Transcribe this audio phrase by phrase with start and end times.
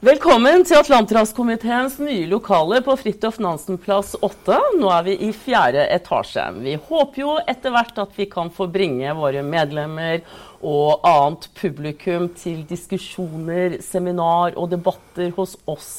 [0.00, 4.56] Velkommen til Atlanterhavskomiteens nye lokale på Fridtjof Nansen plass 8.
[4.80, 6.46] Nå er vi i fjerde etasje.
[6.64, 10.22] Vi håper jo etter hvert at vi kan få bringe våre medlemmer
[10.64, 15.92] og annet publikum til diskusjoner, seminar og debatter hos oss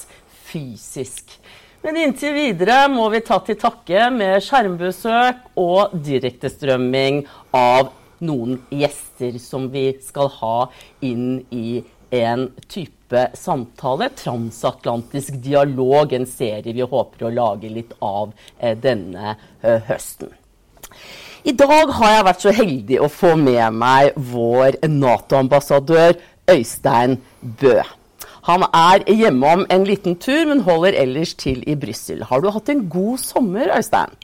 [0.49, 1.37] fysisk.
[1.85, 7.23] Men inntil videre må vi ta til takke med skjermbesøk og direktestrømming
[7.53, 10.57] av noen gjester som vi skal ha
[11.05, 14.09] inn i en type samtale.
[14.15, 20.31] Transatlantisk dialog, en serie vi håper å lage litt av eh, denne eh, høsten.
[21.41, 26.19] I dag har jeg vært så heldig å få med meg vår Nato-ambassadør
[26.51, 27.79] Øystein Bø.
[28.47, 32.23] Han er hjemme om en liten tur, men holder ellers til i Brussel.
[32.25, 34.15] Har du hatt en god sommer, Øystein?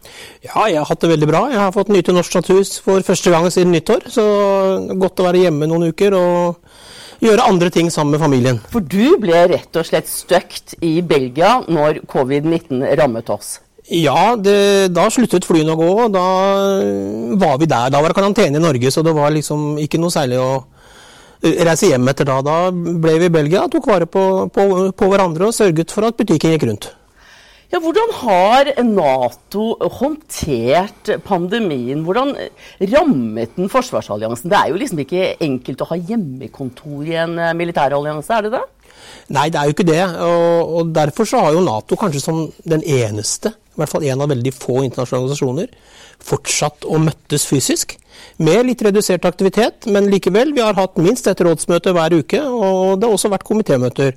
[0.45, 1.43] Ja, jeg har hatt det veldig bra.
[1.53, 4.09] Jeg har fått nyte norsk natur for første gang siden nyttår.
[4.09, 4.25] Så
[4.97, 6.66] godt å være hjemme noen uker og
[7.23, 8.59] gjøre andre ting sammen med familien.
[8.71, 13.57] For du ble rett og slett støkt i Belgia når covid-19 rammet oss?
[13.87, 15.91] Ja, det, da sluttet flyene å gå.
[16.05, 16.25] og Da
[17.39, 17.91] var vi der.
[17.93, 20.51] Da var det karantene i Norge, så det var liksom ikke noe særlig å
[21.41, 22.41] reise hjem etter da.
[22.43, 26.19] Da ble vi i Belgia, tok vare på, på, på hverandre og sørget for at
[26.19, 26.91] butikken gikk rundt.
[27.67, 32.05] Ja, hvordan har Nato håndtert pandemien?
[32.07, 32.31] Hvordan
[32.93, 34.47] rammet den forsvarsalliansen?
[34.53, 38.53] Det er jo liksom ikke enkelt å ha hjemmekontor i en eh, militærallianse, er det
[38.55, 38.63] det?
[39.35, 39.99] Nei, det er jo ikke det.
[40.23, 44.23] Og, og Derfor så har jo Nato kanskje som den eneste, i hvert fall en
[44.23, 45.75] av veldig få internasjonale organisasjoner,
[46.23, 47.97] fortsatt å møttes fysisk.
[48.39, 50.55] Med litt redusert aktivitet, men likevel.
[50.55, 54.15] Vi har hatt minst et rådsmøte hver uke, og det har også vært komitémøter.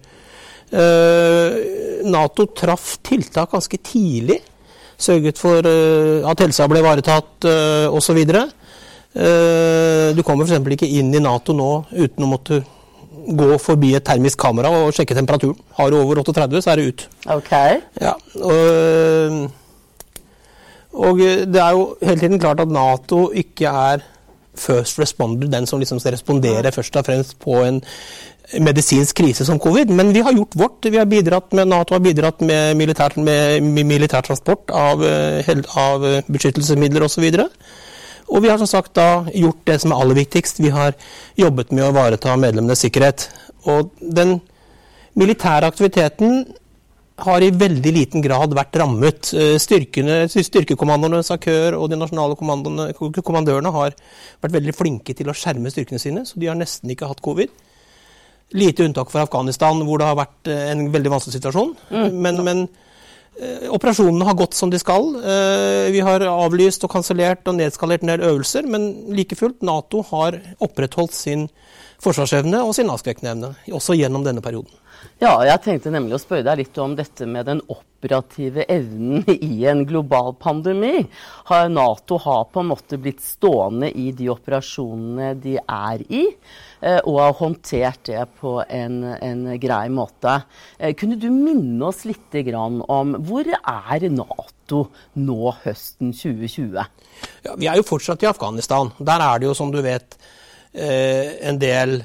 [0.70, 4.40] Eh, Nato traff tiltak ganske tidlig.
[5.00, 8.18] Sørget for eh, at helsa ble ivaretatt uh, osv.
[9.10, 10.74] Du kommer f.eks.
[10.76, 12.60] ikke inn i Nato nå uten å måtte
[13.30, 15.58] gå forbi et termisk kamera og sjekke temperaturen.
[15.76, 17.06] Har du over 38, så er det ut.
[17.34, 17.50] Ok.
[18.00, 19.50] Ja, og,
[20.94, 24.06] og det er jo hele tiden klart at Nato ikke er
[24.60, 27.81] first responder, den som liksom skal respondere først og fremst på en
[28.59, 29.91] medisinsk krise som covid.
[29.91, 30.84] Men vi har gjort vårt.
[30.84, 37.06] Vi har bidratt med, Nato har bidratt med, militær, med militærtransport av, eh, av beskyttelsesmidler
[37.06, 37.27] osv.
[37.31, 37.49] Og,
[38.31, 40.62] og vi har som sagt da gjort det som er aller viktigst.
[40.62, 40.97] Vi har
[41.38, 43.28] jobbet med å ivareta medlemmenes sikkerhet.
[43.71, 44.41] Og den
[45.19, 46.44] militære aktiviteten
[47.21, 49.32] har i veldig liten grad vært rammet.
[49.37, 53.97] Eh, styrkene, styrkekommandoene, SAKØR og de nasjonale kommandørene har
[54.41, 57.53] vært veldig flinke til å skjerme styrkene sine, så de har nesten ikke hatt covid.
[58.56, 61.75] Lite unntak for Afghanistan, hvor det har vært eh, en veldig vanskelig situasjon.
[61.91, 62.16] Mm.
[62.25, 62.62] Men, men
[63.38, 65.12] eh, operasjonene har gått som de skal.
[65.94, 70.41] Vi har avlyst og kansellert og nedskalert en del øvelser, men like fullt, Nato har
[70.59, 71.49] opprettholdt sin
[72.00, 74.72] forsvarsevne og sin avskrekkende evne, også gjennom denne perioden.
[75.21, 79.67] Ja, jeg tenkte nemlig å spørre deg litt om dette med den operative evnen i
[79.69, 81.05] en global pandemi.
[81.50, 86.69] Har Nato har på en måte blitt stående i de operasjonene de er i, eh,
[86.80, 90.41] og har håndtert det på en, en grei måte.
[90.78, 94.84] Eh, kunne du minne oss litt om hvor er Nato
[95.19, 96.78] nå høsten 2020?
[97.44, 98.92] Ja, vi er jo fortsatt i Afghanistan.
[98.98, 100.16] Der er det jo, som du vet,
[100.72, 102.00] eh, en del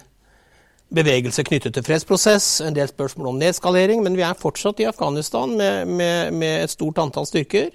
[0.96, 5.56] bevegelse knyttet til fredsprosess, en del spørsmål om nedskalering, men vi er fortsatt i Afghanistan
[5.58, 7.74] med, med, med et stort antall styrker.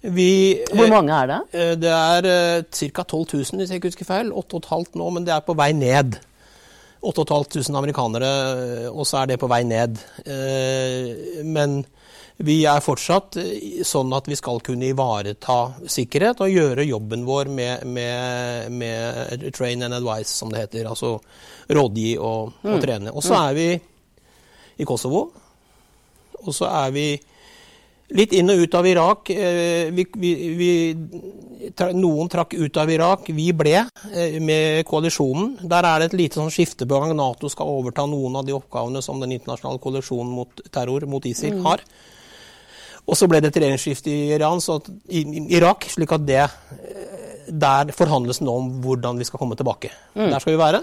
[0.00, 1.40] Vi, Hvor mange er det?
[1.52, 3.02] Eh, det er ca.
[3.02, 4.32] 12 000, hvis jeg ikke husker feil.
[4.32, 6.16] 8500 nå, men det er på vei ned.
[7.00, 8.30] 8500 amerikanere,
[8.84, 9.96] eh, og så er det på vei ned.
[10.26, 11.80] Uh, men
[12.40, 13.36] vi er fortsatt
[13.84, 15.58] sånn at vi skal kunne ivareta
[15.92, 20.88] sikkerhet og gjøre jobben vår med, med, med train and advice, som det heter.
[20.88, 21.18] Altså
[21.68, 22.80] rådgi og, og mm.
[22.84, 23.12] trene.
[23.12, 23.42] Og så mm.
[23.42, 23.68] er vi
[24.80, 25.26] i Kosovo.
[26.40, 27.06] Og så er vi
[28.16, 29.30] litt inn og ut av Irak.
[29.30, 30.70] Eh, vi, vi, vi,
[31.94, 33.30] noen trakk ut av Irak.
[33.34, 35.56] Vi ble eh, med koalisjonen.
[35.70, 37.14] Der er det et lite sånn skifte på gang.
[37.18, 41.58] Nato skal overta noen av de oppgavene som den internasjonale koalisjonen mot terror, mot ISIL,
[41.58, 41.66] mm.
[41.68, 41.84] har.
[43.06, 44.78] Og så ble det et regjeringsskifte i, Iran, så,
[45.08, 46.44] i, i Irak, slik at det
[47.50, 49.90] Der forhandles nå om hvordan vi skal komme tilbake.
[50.14, 50.28] Mm.
[50.30, 50.82] Der skal vi være.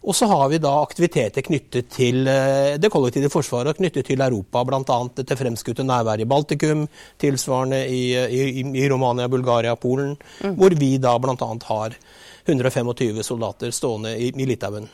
[0.00, 4.62] Og så har vi da aktiviteter knyttet til eh, det kollektive forsvaret, knyttet til Europa,
[4.64, 5.00] bl.a.
[5.18, 6.86] til fremskutte nærvær i Baltikum,
[7.20, 10.56] tilsvarende i, i, i Romania, Bulgaria, Polen, mm.
[10.56, 11.50] hvor vi da bl.a.
[11.68, 11.98] har
[12.48, 14.88] 125 soldater stående i, i Litauen.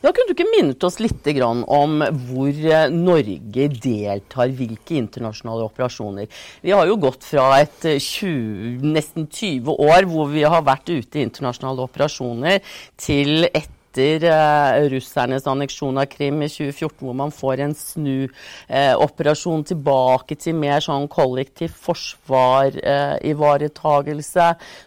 [0.00, 1.98] Ja, Kunne du ikke minnet oss litt om
[2.28, 6.30] hvor eh, Norge deltar, hvilke internasjonale operasjoner?
[6.62, 10.94] Vi har jo gått fra et 20, eh, nesten 20 år hvor vi har vært
[10.94, 12.60] ute i internasjonale operasjoner,
[12.96, 19.64] til et etter eh, russernes anneksjon av Krim i 2014, hvor man får en snuoperasjon
[19.70, 23.18] tilbake til mer sånn kollektiv forsvar, eh,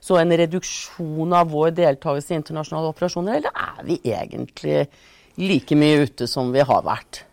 [0.01, 4.87] så en reduksjon av vår deltakelse i internasjonale operasjoner, eller er vi egentlig
[5.37, 7.23] like mye ute som vi har vært?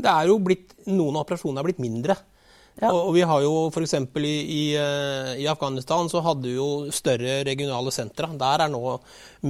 [0.00, 2.16] Det er jo blitt, Noen av operasjonene er blitt mindre.
[2.80, 2.90] Ja.
[2.94, 3.94] Og, vi har jo f.eks.
[4.16, 8.30] I, i, eh, i Afghanistan så hadde vi jo større regionale sentra.
[8.40, 8.94] Der er nå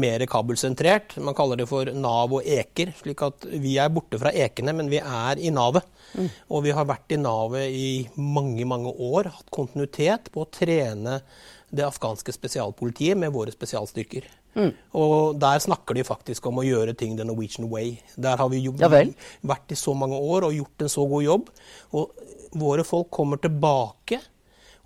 [0.02, 1.14] mer Kabul-sentrert.
[1.22, 2.92] Man kaller det for Nav og Eker.
[2.98, 5.86] slik at vi er borte fra ekene, men vi er i navet.
[6.18, 6.28] Mm.
[6.50, 9.30] Og vi har vært i navet i mange, mange år.
[9.36, 11.20] Hatt kontinuitet på å trene
[11.70, 14.26] det afghanske spesialpolitiet med våre spesialstyrker.
[14.56, 14.72] Mm.
[14.98, 17.94] Og der snakker de faktisk om å gjøre ting the Norwegian way.
[18.18, 21.26] Der har vi jo ja vært i så mange år og gjort en så god
[21.26, 21.50] jobb.
[21.94, 24.18] Og våre folk kommer tilbake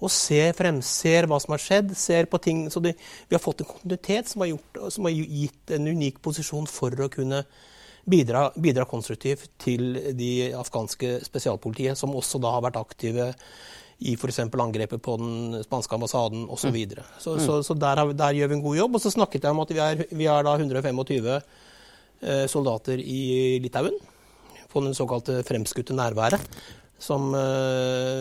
[0.05, 2.93] og ser, fremser hva som har skjedd, ser på ting Så de,
[3.29, 6.93] vi har fått en kontinuitet som har, gjort, som har, gitt en unik posisjon for
[7.01, 7.45] å kunne
[8.05, 13.31] bidra, bidra konstruktivt til de afghanske spesialpolitiet, som også da har vært aktive
[13.99, 14.41] i f.eks.
[14.41, 16.67] angrepet på den spanske ambassaden osv.
[16.67, 16.75] Så, mm.
[16.75, 17.05] videre.
[17.19, 17.45] så, mm.
[17.47, 18.97] så, så der, der, gjør vi en god jobb.
[18.99, 23.61] Og så snakket jeg om at vi er, vi er da 125 eh, soldater i
[23.63, 23.97] Litauen
[24.75, 26.43] på den såkalte fremskutte nærværet.
[26.99, 28.21] Som, eh,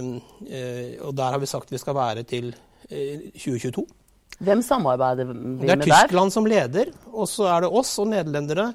[0.50, 2.54] eh, og der har vi sagt vi skal være til
[2.90, 3.84] 2022.
[3.84, 4.00] Eh,
[4.44, 5.76] Hvem samarbeider vi med der?
[5.78, 8.74] Det er Tyskland som leder, og så er det oss og nederlendere.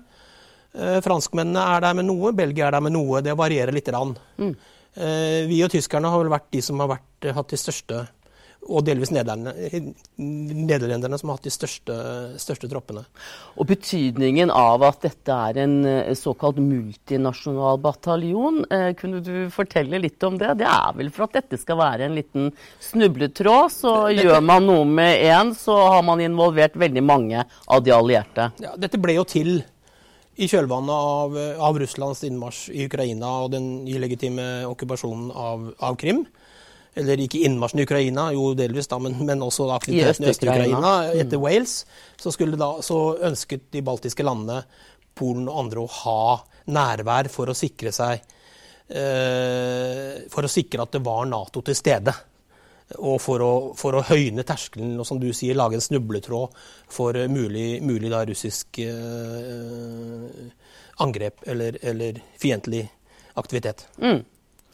[1.02, 3.22] franskmennene er der med noe, Belgia er der med noe.
[3.24, 4.16] Det varierer lite grann.
[4.36, 4.54] Mm.
[4.96, 8.06] Vi og tyskerne har vel vært de som har vært, hatt de største
[8.66, 11.94] og delvis nederlenderne som har hatt de største,
[12.40, 13.04] største, troppene.
[13.56, 19.98] Og Betydningen av at dette er en eh, såkalt multinasjonal bataljon, eh, kunne du fortelle
[20.02, 20.58] litt om det?
[20.60, 22.44] Det er vel for at dette skal være en liten
[22.90, 23.72] snubletråd.
[23.72, 27.90] Så dette, gjør man noe med én, så har man involvert veldig mange av de
[27.94, 28.44] allierte.
[28.62, 29.50] Ja, dette ble jo til
[30.38, 31.36] i kjølvannet av,
[31.68, 36.24] av Russlands innmarsj i Ukraina og den illegitime okkupasjonen av, av Krim
[36.98, 41.20] eller ikke innmarsjen i Ukraina, jo delvis, da, men, men også aktiviteten i Øst-Ukraina Øst
[41.22, 41.44] etter mm.
[41.44, 41.74] Wales,
[42.18, 42.98] så, da, så,
[43.28, 44.62] ønsket de baltiske landene,
[45.18, 48.20] Polen og andre, å ha nærvær for å sikre seg
[48.86, 52.14] eh, For å sikre at det var Nato til stede.
[52.96, 56.54] Og for å, for å, høyne terskelen og som du sier, lage en snubletråd
[56.88, 60.46] for mulig, mulig da, russisk eh,
[61.04, 62.86] angrep eller, eller fiendtlig
[63.38, 63.84] aktivitet.
[64.00, 64.22] Mm.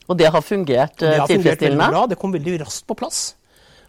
[0.04, 1.80] Og det har fungert det har tilfredsstillende?
[1.80, 2.06] Fungert bra.
[2.12, 3.24] Det kom veldig raskt på plass.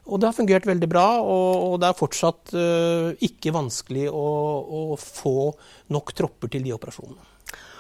[0.06, 4.26] Og det har fungert veldig bra, og, det er fortsatt uh, ikke vanskelig å,
[4.62, 5.50] å, få
[5.94, 7.32] nok tropper til de operasjonene.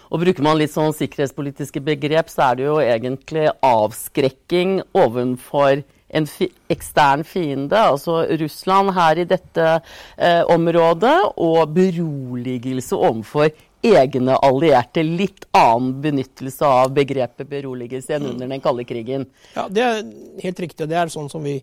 [0.09, 6.27] Og Bruker man litt sånn sikkerhetspolitiske begrep, så er det jo egentlig avskrekking ovenfor en
[6.29, 9.69] fi ekstern fiende, altså Russland her i dette
[10.17, 13.49] eh, området, og beroligelse overfor
[13.85, 15.03] egne allierte.
[15.05, 19.27] Litt annen benyttelse av begrepet beroligelse enn under den kalde krigen.
[19.55, 20.05] Ja, Det er
[20.43, 20.89] helt riktig.
[20.89, 21.59] Det er sånn som vi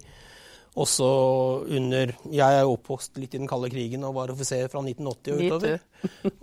[0.73, 1.06] også
[1.69, 5.43] under Jeg er oppvokst litt i den kalde krigen og var offiser fra 1980 og
[5.43, 5.83] utover.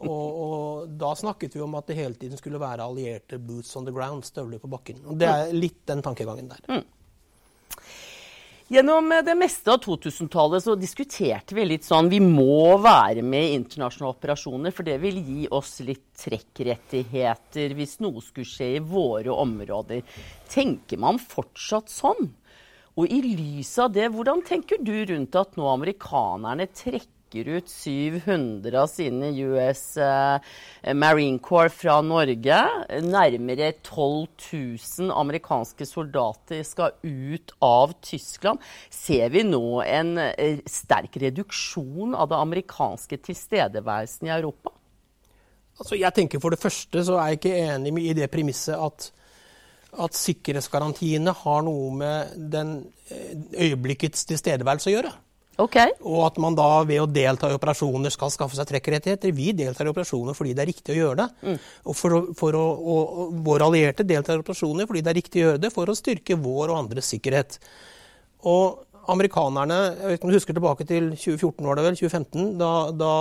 [0.06, 3.90] og, og, da snakket vi om at det hele tiden skulle være allierte boots on
[3.90, 5.02] the ground, støvler på bakken.
[5.10, 6.62] Og det er litt den tankegangen der.
[6.70, 6.86] Mm.
[8.70, 13.56] Gjennom det meste av 2000-tallet så diskuterte vi litt sånn Vi må være med i
[13.58, 19.34] internasjonale operasjoner, for det vil gi oss litt trekkrettigheter hvis noe skulle skje i våre
[19.34, 20.04] områder.
[20.54, 22.30] Tenker man fortsatt sånn?
[22.94, 27.70] Og i lys av det, hvordan tenker du rundt at nå amerikanerne trekker trekker ut
[27.70, 30.40] 700 av sine US eh,
[30.94, 32.62] Marine Corps fra Norge.
[33.02, 34.28] Nærmere 12
[35.00, 38.60] 000 amerikanske soldater skal ut av Tyskland.
[38.90, 44.72] Ser vi nå en eh, sterk reduksjon av det amerikanske tilstedeværelsen i Europa?
[45.80, 49.14] Altså, jeg tenker For det første så er jeg ikke enig i det premisset at
[49.90, 52.76] at sikkerhetsgarantiene har noe med den
[53.10, 53.32] eh,
[53.66, 55.14] øyeblikkets tilstedeværelse å gjøre.
[55.60, 55.92] Okay.
[56.08, 59.34] Og at man da ved å delta i operasjoner skal skaffe seg trekkrettigheter.
[59.36, 61.30] Vi deltar i operasjoner fordi det er riktig å gjøre det.
[61.50, 61.58] Mm.
[61.84, 65.44] Og, for for å, og, og våre allierte deltar i operasjoner fordi det er riktig
[65.44, 67.60] å gjøre det for å styrke vår og andres sikkerhet.
[68.48, 72.48] Og amerikanerne jeg vet ikke om du husker tilbake til 2014, var det vel, 2015,
[72.60, 73.14] da, da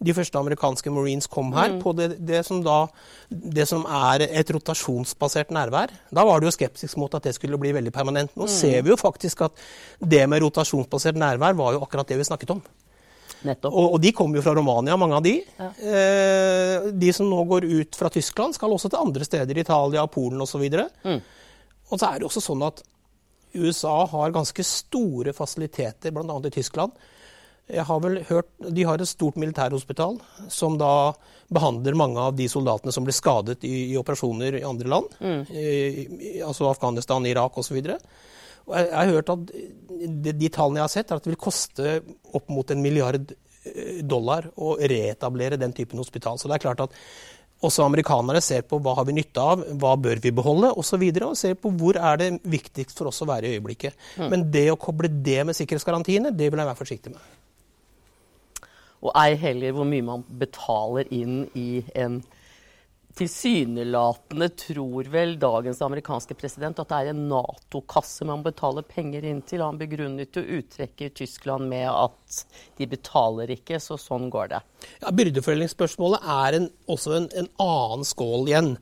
[0.00, 1.80] de første amerikanske marines kom her, mm.
[1.84, 2.78] på det, det, som da,
[3.28, 5.92] det som er et rotasjonsbasert nærvær.
[6.10, 8.32] Da var det jo skeptisk mot at det skulle bli veldig permanent.
[8.34, 8.52] Nå mm.
[8.52, 9.64] ser vi jo faktisk at
[10.00, 12.62] det med rotasjonsbasert nærvær var jo akkurat det vi snakket om.
[13.40, 15.38] Og, og, de kommer jo fra Romania, mange av de.
[15.56, 15.68] Ja.
[15.80, 20.42] Eh, de som nå går ut fra Tyskland, skal også til andre steder, Italia, Polen
[20.44, 20.66] osv.
[21.04, 21.20] Mm.
[21.90, 22.82] Og så er det også sånn at
[23.52, 26.40] USA har ganske store fasiliteter, bl.a.
[26.46, 26.92] i Tyskland,
[27.70, 31.12] Jeg har vel hørt, De har et stort militærhospital som da
[31.48, 35.14] behandler mange av de soldatene som blir skadet i, i operasjoner i andre land.
[35.20, 35.42] Mm.
[35.54, 37.78] I, altså Afghanistan, Irak osv.
[37.80, 38.00] Jeg,
[38.66, 42.00] jeg har hørt at de, de, tallene jeg har sett, er at det vil koste
[42.34, 46.38] opp mot en milliard eh, dollar å reetablere den typen hospital.
[46.38, 46.98] Så det er klart at
[47.60, 50.80] også amerikanere ser på hva har vi nytte av, hva bør vi beholde osv.
[50.80, 53.58] Og, så videre, og ser på hvor er det viktigst for oss å være i
[53.58, 53.98] øyeblikket.
[54.16, 54.30] Mm.
[54.32, 57.22] Men det å koble det med sikkerhetsgarantiene, det vil jeg være forsiktig med
[59.00, 62.20] og ei heller hvor mye man betaler inn i en
[63.20, 69.42] Tilsynelatende tror vel dagens amerikanske president at det er en Nato-kasse man betaler penger inn
[69.44, 69.60] til.
[69.60, 72.38] Han begrunnet jo uttrekket i Tyskland med at
[72.80, 74.62] de betaler ikke, så sånn går det.
[75.02, 78.72] Ja, Byrdefordelingsspørsmålet er en, også en, en, annen skål igjen.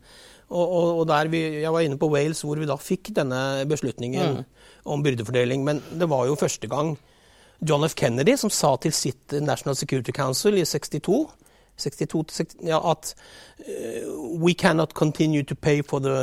[0.49, 3.43] Og, og, og der vi, Jeg var inne på Wales, hvor vi da fikk denne
[3.67, 4.47] beslutningen mm.
[4.95, 5.67] om byrdefordeling.
[5.67, 6.95] Men det var jo første gang
[7.59, 7.99] John F.
[7.99, 11.25] Kennedy, som sa til sitt National Security Council i 62,
[11.79, 12.25] 62
[12.67, 16.15] ja, at uh, we cannot continue to pay for the,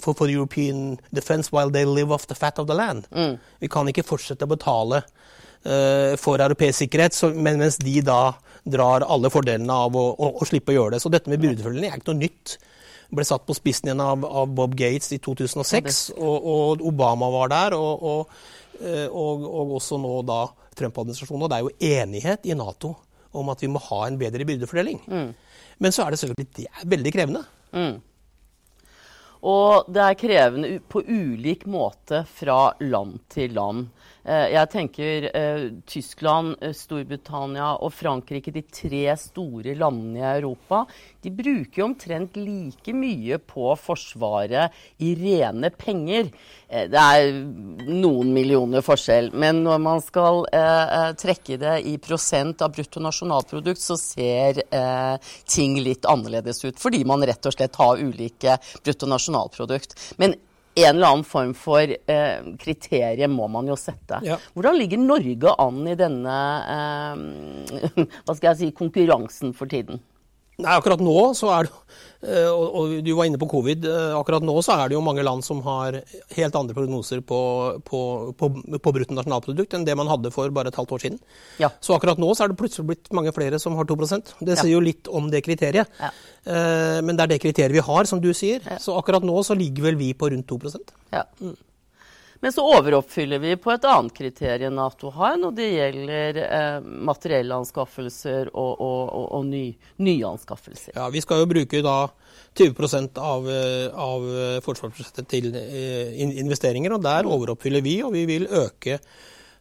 [0.00, 3.08] for, for the, European defense while they live off the fat of the land.
[3.10, 3.38] Mm.
[3.60, 8.34] Vi kan ikke fortsette å betale uh, for europeisk sikkerhet, så, men mens de da
[8.62, 11.02] drar alle fordelene av å, å, å slippe å gjøre det.
[11.02, 12.56] Så dette med byrdefordelene er ikke noe nytt.
[13.12, 17.50] Ble satt på spissen igjen av, av Bob Gates i 2006, og, og Obama var
[17.52, 17.76] der.
[17.76, 20.44] og, og Eh, og, og også nå da
[20.78, 21.44] Trump-administrasjonen.
[21.44, 22.94] Og det er jo enighet i Nato
[23.32, 25.02] om at vi må ha en bedre byrdefordeling.
[25.08, 25.30] Mm.
[25.82, 27.44] Men så er det selvfølgelig det er veldig krevende.
[27.72, 27.94] Mm.
[29.42, 33.88] Og det er krevende på ulik måte fra land til land.
[34.22, 40.84] Eh, jeg tenker eh, Tyskland, eh, Storbritannia og Frankrike, de tre store landene i Europa,
[41.24, 46.30] de bruker omtrent like mye på Forsvaret i rene penger.
[46.72, 47.34] Det er
[47.92, 50.40] noen millioner forskjell, men når man skal
[51.20, 54.62] trekke det i prosent av bruttonasjonalprodukt, så ser
[55.44, 56.80] ting litt annerledes ut.
[56.80, 59.94] Fordi man rett og slett har ulike bruttonasjonalprodukt.
[60.22, 60.34] Men
[60.74, 64.22] en eller annen form for eh, kriterier må man jo sette.
[64.24, 64.38] Ja.
[64.56, 66.38] Hvordan ligger Norge an i denne
[66.76, 70.00] eh, hva skal jeg si, konkurransen for tiden?
[70.62, 71.72] Nei, akkurat nå så er det
[72.30, 73.86] eh, og, du var inne på covid.
[73.88, 75.98] Eh, akkurat nå så er det jo mange land som har
[76.36, 77.40] helt andre prognoser på,
[77.88, 78.02] på,
[78.38, 81.18] på, på bruttonasjonalprodukt enn det man hadde for bare et halvt år siden.
[81.62, 81.72] Ja.
[81.82, 84.74] Så akkurat nå så er det plutselig blitt mange flere som har 2% Det sier
[84.74, 85.90] jo litt om det kriteriet.
[86.00, 86.12] Ja.
[86.46, 88.64] Eh, men det er det kriteriet vi har, som du sier.
[88.82, 90.60] Så akkurat nå så ligger vel vi på rundt 2
[91.12, 91.26] ja.
[91.40, 91.56] Mm.
[92.42, 98.48] Men så overoppfyller vi på et annet kriterium Nato har når det gjelder eh, materiellanskaffelser
[98.50, 99.68] og, og, og, og ny,
[100.02, 100.96] nyanskaffelser.
[100.96, 101.96] Ja, Vi skal jo bruke da
[102.58, 104.26] 20 av, eh, av
[104.66, 108.98] forsvarsbudsjettet til eh, investeringer, og der overoppfyller vi, og vi vil øke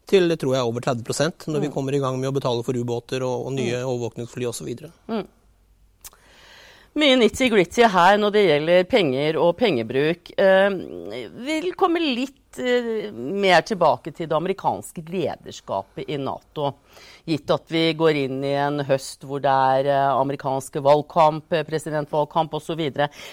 [0.10, 1.06] til tror jeg, over 30
[1.54, 1.68] når mm.
[1.68, 3.92] vi kommer i gang med å betale for ubåter og, og nye mm.
[3.94, 4.74] overvåkningsfly osv.
[7.00, 10.34] Mye nitty-gritty her når det gjelder penger og pengebruk.
[10.36, 10.68] Eh,
[11.48, 16.74] vil komme litt Eh, mer tilbake til det amerikanske lederskapet i Nato.
[17.24, 21.64] Gitt at vi går inn i en høst hvor det er eh, amerikanske valgkamp, eh,
[21.64, 22.82] presidentvalgkamp osv.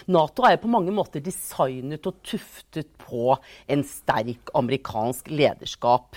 [0.07, 3.35] Nato er på mange måter designet og tuftet på
[3.67, 6.15] en sterk amerikansk lederskap.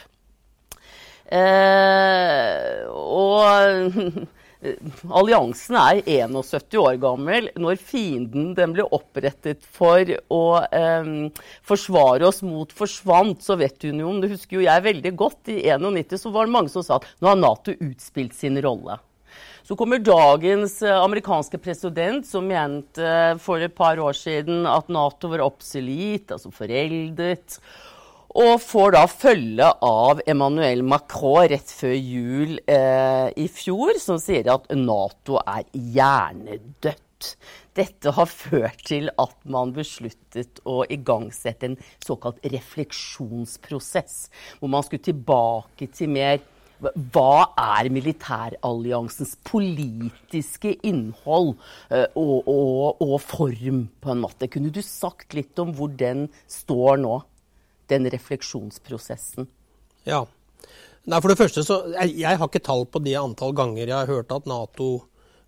[1.26, 3.98] Eh, og
[5.10, 7.50] alliansen er 71 år gammel.
[7.60, 11.14] Når fienden den ble opprettet for å eh,
[11.68, 15.54] forsvare oss mot forsvant, Sovjetunionen Det husker jo jeg veldig godt.
[15.54, 19.00] I 91 så var det mange som sa at nå har Nato utspilt sin rolle.
[19.66, 25.32] Så kommer dagens eh, amerikanske president, som mente for et par år siden at Nato
[25.32, 27.62] var obsolet, altså foreldet.
[28.32, 34.48] Og får da følge av Emmanuel Macron rett før jul eh, i fjor, som sier
[34.54, 37.34] at Nato er hjernedødt.
[37.76, 44.16] Dette har ført til at man besluttet å igangsette en såkalt refleksjonsprosess,
[44.60, 46.40] hvor man skulle tilbake til mer
[46.82, 51.52] hva er militæralliansens politiske innhold
[51.94, 54.50] eh, og, og, og, form, på en måte?
[54.50, 57.20] Kunne du sagt litt om hvor den står nå?
[57.92, 59.48] Den refleksjonsprosessen?
[60.08, 60.24] Ja.
[61.10, 63.96] Nei, for det første så, jeg, jeg, har ikke tall på det antall ganger jeg
[63.96, 64.92] har hørt at Nato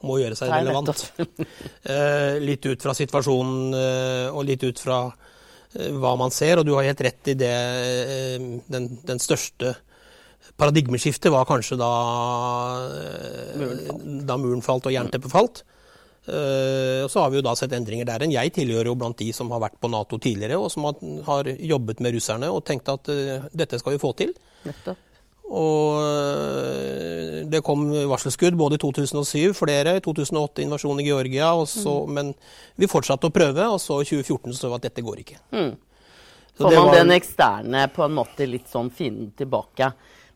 [0.03, 1.05] må gjøre seg relevant.
[1.93, 6.59] eh, litt ut fra situasjonen eh, og litt ut fra eh, hva man ser.
[6.59, 7.53] Og du har helt rett i det.
[7.53, 9.75] Eh, den, den, største
[10.59, 11.91] paradigmeskiftet var kanskje da,
[13.55, 15.63] muren da muren falt og jernteppet falt.
[16.23, 18.23] Uh, så har vi jo da sett endringer der.
[18.31, 21.99] Jeg tilhører jo blant de som har vært på Nato tidligere, og som har, jobbet
[22.03, 24.31] med russerne og tenkt at uh, dette skal vi få til.
[25.53, 31.93] Og øh, det kom varselskudd både i 2007, flere, i 2008 invasjon i Georgia, så,
[32.07, 32.13] mm.
[32.15, 32.31] men
[32.79, 35.37] vi fortsatte å prøve, og så i 2014 så vi at dette går ikke.
[35.53, 35.75] Mm.
[36.57, 36.97] Får man var...
[37.01, 39.91] den eksterne på en måte litt sånn fienden tilbake.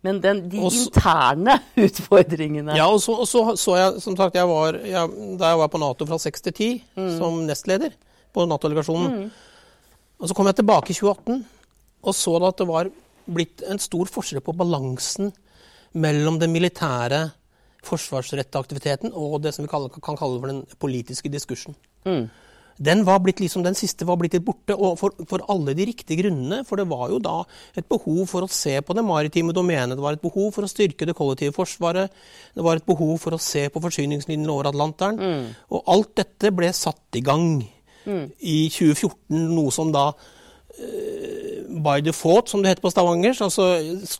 [0.07, 4.37] Men den, de Også, interne utfordringene Ja, og så, og så, så jeg som sagt,
[4.39, 7.11] jeg var, jeg, Da jeg var på Nato fra 6 til 10 mm.
[7.17, 7.95] som nestleder
[8.35, 10.17] på Nato-delegasjonen, mm.
[10.21, 11.45] og så kom jeg tilbake i 2018
[12.07, 12.89] og så da at det var
[13.37, 15.31] blitt en stor forskjell på balansen
[15.97, 17.23] mellom den militære
[17.87, 21.75] forsvarsrettede aktiviteten og det som vi kan kalle for den politiske diskursen.
[22.05, 22.27] Mm
[22.77, 25.87] den, var blitt liksom, den siste var blitt litt borte, og for, for, alle de
[25.89, 26.61] riktige grunnene.
[26.67, 27.39] For det var jo da
[27.77, 29.97] et behov for å se på det maritime domenet.
[29.97, 32.13] Det var et behov for å styrke det kollektive forsvaret.
[32.53, 35.17] Det var et behov for å se på forsyningslinjene over Atlanteren.
[35.17, 35.51] Mm.
[35.73, 37.49] Og alt dette ble satt i gang
[38.05, 38.25] mm.
[38.39, 40.11] i 2014, noe som da
[40.77, 43.65] Eh, by default, som det heter på Stavanger, altså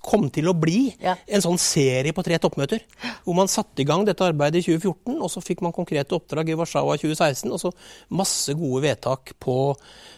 [0.06, 1.16] kom til å bli ja.
[1.26, 2.84] en sånn serie på tre toppmøter.
[3.24, 6.52] Hvor man satte i gang dette arbeidet i 2014, og så fikk man konkrete oppdrag
[6.52, 7.54] i Warszawa i 2016.
[7.54, 7.72] Og så
[8.20, 9.58] masse gode vedtak på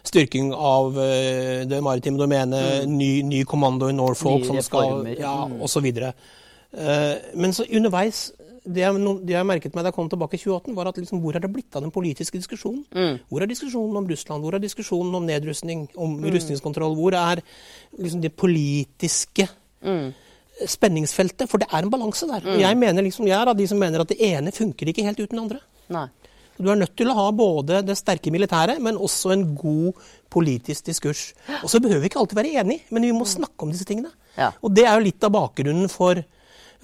[0.07, 2.97] styrking av uh, det maritime domenet, mm.
[2.97, 5.59] ny, ny, kommando i Norfolk som skal ja, mm.
[5.67, 5.89] osv.
[5.89, 8.29] Uh, men så underveis
[8.65, 11.21] det jeg, det jeg, merket meg da jeg kom tilbake i 2018, var at liksom,
[11.23, 12.83] hvor er det blitt av den politiske diskusjonen?
[12.95, 13.19] Mm.
[13.29, 14.45] Hvor er diskusjonen om Russland?
[14.45, 16.29] Hvor er diskusjonen om nedrustning, om mm.
[16.35, 16.95] rustningskontroll?
[16.97, 17.43] Hvor er
[17.97, 19.47] liksom, det politiske
[19.85, 20.07] mm.
[20.75, 21.47] spenningsfeltet?
[21.51, 22.43] For det er en balanse der.
[22.45, 22.63] Og mm.
[22.65, 25.21] jeg, mener, liksom, jeg er av de som mener at det ene funker ikke helt
[25.21, 25.61] uten det andre.
[25.95, 26.07] Nei.
[26.59, 30.01] Du er nødt til å ha både det sterke militære, men også en god
[30.31, 31.29] politisk diskurs.
[31.61, 33.31] Og så behøver vi ikke alltid være enige, men vi må mm.
[33.37, 34.11] snakke om disse tingene.
[34.35, 34.51] Ja.
[34.59, 36.19] Og det er jo litt av bakgrunnen for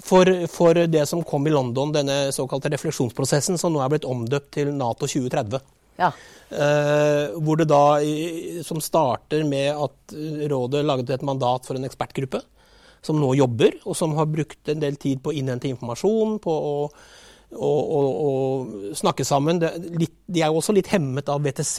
[0.03, 4.51] for, for, det som kom i London, denne såkalte refleksjonsprosessen, som nå er blitt omdøpt
[4.57, 5.61] til Nato 2030.
[5.99, 6.11] Ja.
[6.51, 7.97] Eh, hvor det da,
[8.67, 10.15] Som starter med at
[10.51, 12.43] rådet laget et mandat for en ekspertgruppe
[13.05, 16.51] som nå jobber, og som har brukt en del tid på å innhente informasjon, på
[16.51, 16.89] å,
[17.53, 18.29] å, å, å
[18.97, 19.59] snakke sammen.
[19.61, 19.69] Det,
[20.01, 21.77] litt, de er jo også litt hemmet av WTC.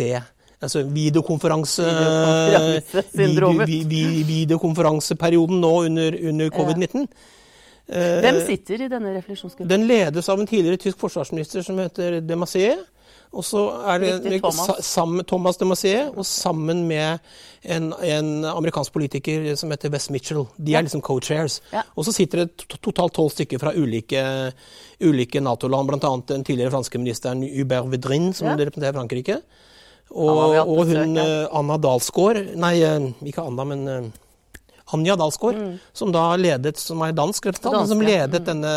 [0.62, 1.85] Altså videokonferanse,
[3.12, 7.04] videokonferanseperioden nå under, under covid-19.
[7.86, 9.70] Hvem sitter i denne refleksjonsgruppen?
[9.70, 12.80] Den ledes av en tidligere tysk forsvarsminister som heter de Massier.
[13.36, 14.86] Og så er det Thomas.
[14.86, 17.18] Sammen, Thomas de Massier, og sammen med
[17.62, 20.46] en, en, amerikansk politiker som heter West Mitchell.
[20.56, 21.60] De er liksom co-chairs.
[21.72, 21.84] Ja.
[21.96, 24.22] Og så sitter det totalt tolv stykker fra ulike,
[25.02, 26.12] ulike Nato-land, bl.a.
[26.32, 28.58] den tidligere franske ministeren Hubert Vedrin, som ja.
[28.60, 29.40] representerer Frankrike.
[30.06, 34.12] Og, og hun eh, Anna Dalsgaard Nei, eh, ikke Anna, men
[34.86, 35.75] eh, Anja Dalsgaard, mm.
[35.92, 38.46] som da ledet, som er dansk representant, som ledet mm.
[38.46, 38.72] denne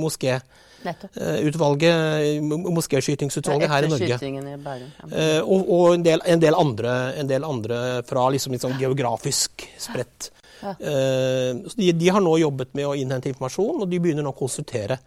[0.00, 0.40] moské.
[0.84, 4.04] Uh, utvalget, Moskéskytingsutvalget her i Norge.
[4.04, 5.38] I Bergen, ja.
[5.40, 9.64] uh, og, og en, del, en, del andre, en, del, andre, fra liksom, liksom geografisk
[9.80, 10.28] spredt.
[10.60, 10.74] Ja.
[10.76, 14.36] Uh, de, de, har nå jobbet med å innhente informasjon, og de begynner nå å
[14.36, 15.00] konsultere.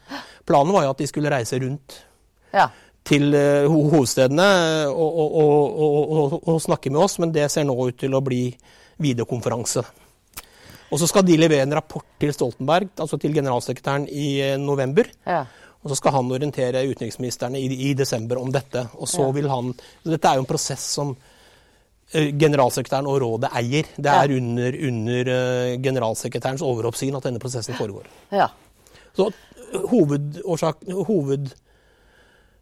[0.50, 2.00] Planen var jo at de skulle reise rundt
[2.56, 2.66] ja.
[3.06, 3.38] til
[3.70, 4.50] hovedstedene
[4.90, 5.40] og, og,
[5.78, 8.48] og, og, snakke med oss, men det ser nå ut til å bli
[9.04, 9.86] videokonferanse.
[10.92, 15.10] Og så skal de levere en rapport til Stoltenberg, altså til generalsekretæren, i eh, november.
[15.28, 15.44] Ja.
[15.84, 18.88] Og så skal han orientere utenriksministrene i, i, desember om dette.
[18.98, 19.34] Og så ja.
[19.36, 23.92] vil han så Dette er jo en prosess som uh, generalsekretæren og rådet eier.
[23.96, 24.40] Det er ja.
[24.40, 28.10] under, under uh, generalsekretærens overoppsyn at denne prosessen foregår.
[28.34, 28.50] Ja.
[29.16, 29.30] Så
[29.92, 31.54] hovedårsak, hoved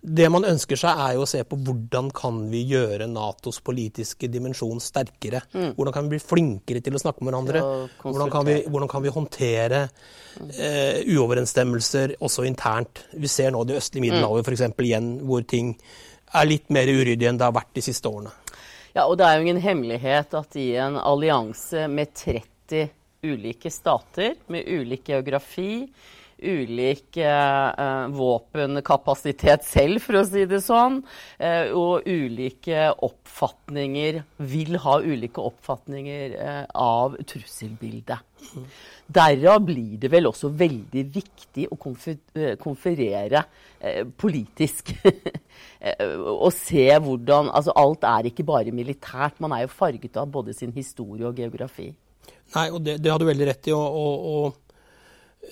[0.06, 4.30] det man ønsker seg, er jo å se på hvordan kan vi gjøre Natos politiske
[4.32, 5.42] dimensjon sterkere.
[5.56, 5.72] Mm.
[5.78, 7.64] Hvordan kan vi bli flinkere til å snakke med hverandre?
[8.04, 9.82] Hvordan kan, vi, hvordan kan vi, håndtere
[10.54, 13.06] eh, uoverensstemmelser også internt?
[13.18, 14.52] Vi ser nå det østlige Middelhavet mm.
[14.52, 14.86] f.eks.
[14.86, 15.74] igjen, hvor ting
[16.36, 18.34] er litt mer uryddige enn det har vært de siste årene.
[18.96, 22.94] Ja, og det er jo ingen hemmelighet at i en allianse med 30
[23.26, 25.88] ulike stater, med ulik geografi,
[26.42, 31.00] ulik eh, våpenkapasitet selv, for å si det sånn.
[31.40, 34.22] Eh, og ulike oppfatninger
[34.52, 38.32] Vil ha ulike oppfatninger eh, av trusselbildet.
[39.06, 43.46] Derav blir det vel også veldig viktig å konfer konferere
[43.80, 44.94] eh, politisk.
[46.36, 49.40] og se hvordan Altså alt er ikke bare militært.
[49.44, 51.92] Man er jo farget av både sin historie og geografi.
[52.56, 53.74] Nei, og det, det har du veldig rett i.
[53.74, 54.65] og, og, og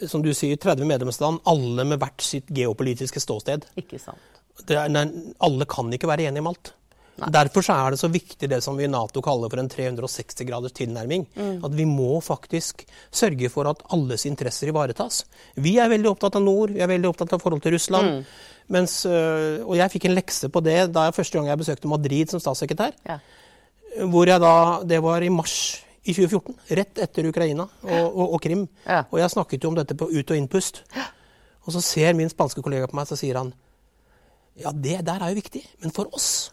[0.08, 3.68] som du sier, 30 medlemsland, alle med hvert sitt geopolitiske ståsted.
[3.80, 4.22] Ikke sant.
[4.70, 5.08] Er, nei,
[5.44, 6.74] alle kan ikke være enige om alt.
[7.22, 7.30] Nei.
[7.34, 10.74] Derfor er det så viktig det som vi i Nato kaller for en 360 graders
[10.78, 11.28] tilnærming.
[11.38, 11.60] Mm.
[11.68, 12.82] At vi må faktisk
[13.14, 15.22] sørge for at alles interesser ivaretas.
[15.62, 18.10] Vi er veldig opptatt av nord, vi er veldig opptatt av forhold til Russland.
[18.10, 18.50] Mm.
[18.74, 21.92] Mens, øh, og jeg fikk en lekse på det da jeg første gang jeg besøkte
[21.92, 22.96] Madrid som statssekretær.
[23.06, 23.20] Ja.
[24.10, 26.56] Hvor jeg da, Det var i mars i 2014.
[26.80, 28.66] Rett etter Ukraina og, og, og Krim.
[28.86, 29.04] Ja.
[29.10, 30.84] Og jeg snakket jo om dette på ut- og innpust.
[31.63, 33.54] Og så ser min spanske kollega på meg, så sier han
[34.60, 36.52] ja, det der er jo viktig, men for oss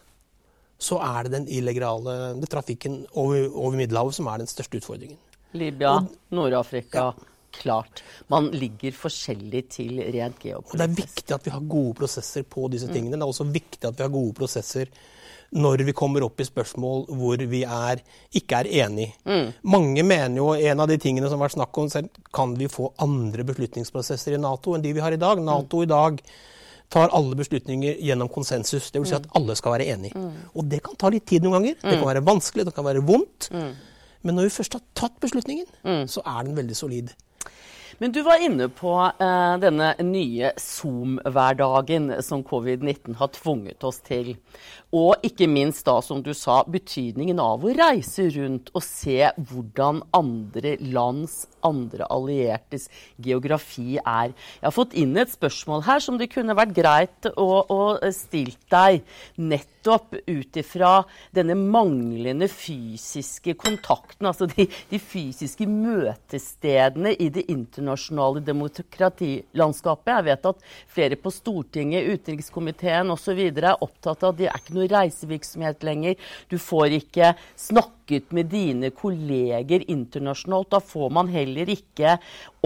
[0.81, 5.19] så er det den illegale det trafikken over, over Middelhavet som er den største utfordringen.
[5.53, 5.99] Libya,
[6.33, 7.11] Nord-Afrika.
[7.51, 7.99] Klart.
[8.31, 12.69] Man ligger forskjellig til rent Og det er viktig at vi har gode prosesser på
[12.71, 13.19] disse tingene.
[13.19, 14.87] Det er også viktig at vi har gode prosesser
[15.51, 17.99] når vi kommer opp i spørsmål hvor vi er,
[18.39, 19.13] ikke er enige.
[19.67, 22.69] Mange mener jo en av de tingene som har vært snakk om, selv, kan vi
[22.71, 25.41] få andre beslutningsprosesser i Nato enn de vi har i dag.
[25.43, 26.21] Nato i dag
[26.91, 28.89] tar alle beslutninger gjennom konsensus.
[28.91, 29.09] Dvs.
[29.11, 30.15] Si at alle skal være enige.
[30.55, 31.75] Og det kan ta litt tid noen ganger.
[31.81, 33.51] Det kan være vanskelig, det kan være vondt.
[34.23, 35.67] Men når vi først har tatt beslutningen,
[36.07, 37.11] så er den veldig solid.
[38.01, 44.31] Men du var inne på eh, denne nye Zoom-hverdagen som covid-19 har tvunget oss til.
[44.89, 50.01] Og ikke minst da, som du sa, betydningen av å reise rundt og se hvordan
[50.17, 52.89] andre lands, andre alliertes
[53.21, 54.33] geografi er.
[54.33, 58.65] Jeg har fått inn et spørsmål her som det kunne vært greit å, å stilt
[58.73, 59.05] deg.
[59.37, 60.95] Nettopp ut ifra
[61.37, 67.90] denne manglende fysiske kontakten, altså de, de fysiske møtestedene i det internasjonale
[68.45, 70.11] demokratilandskapet.
[70.13, 73.39] Jeg vet at flere på Stortinget, utenrikskomiteen osv.
[73.51, 76.15] er opptatt av at det er ikke noe reisevirksomhet lenger.
[76.51, 80.71] Du får ikke snakket med dine kolleger internasjonalt.
[80.71, 82.17] Da får man heller ikke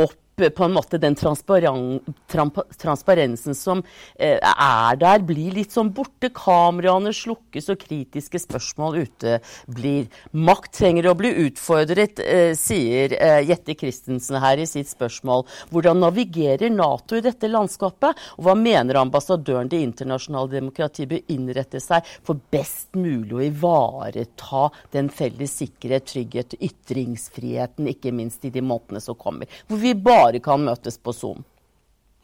[0.01, 3.83] opp på en måte den transparensen som
[4.19, 6.27] eh, er der, blir litt sånn borte.
[6.35, 10.09] Kameraene slukkes, og kritiske spørsmål uteblir.
[10.35, 15.45] Makt trenger å bli utfordret, eh, sier eh, Jette Christensen her i sitt spørsmål.
[15.71, 18.15] Hvordan navigerer Nato i dette landskapet?
[18.35, 24.69] Og hva mener ambassadøren det internasjonale demokratiet bør innrette seg for best mulig å ivareta
[24.91, 29.47] den felles sikkerhet, trygghet, ytringsfriheten, ikke minst i de månedene som kommer?
[29.69, 31.43] Hvor vi bare kan møtes på Zoom.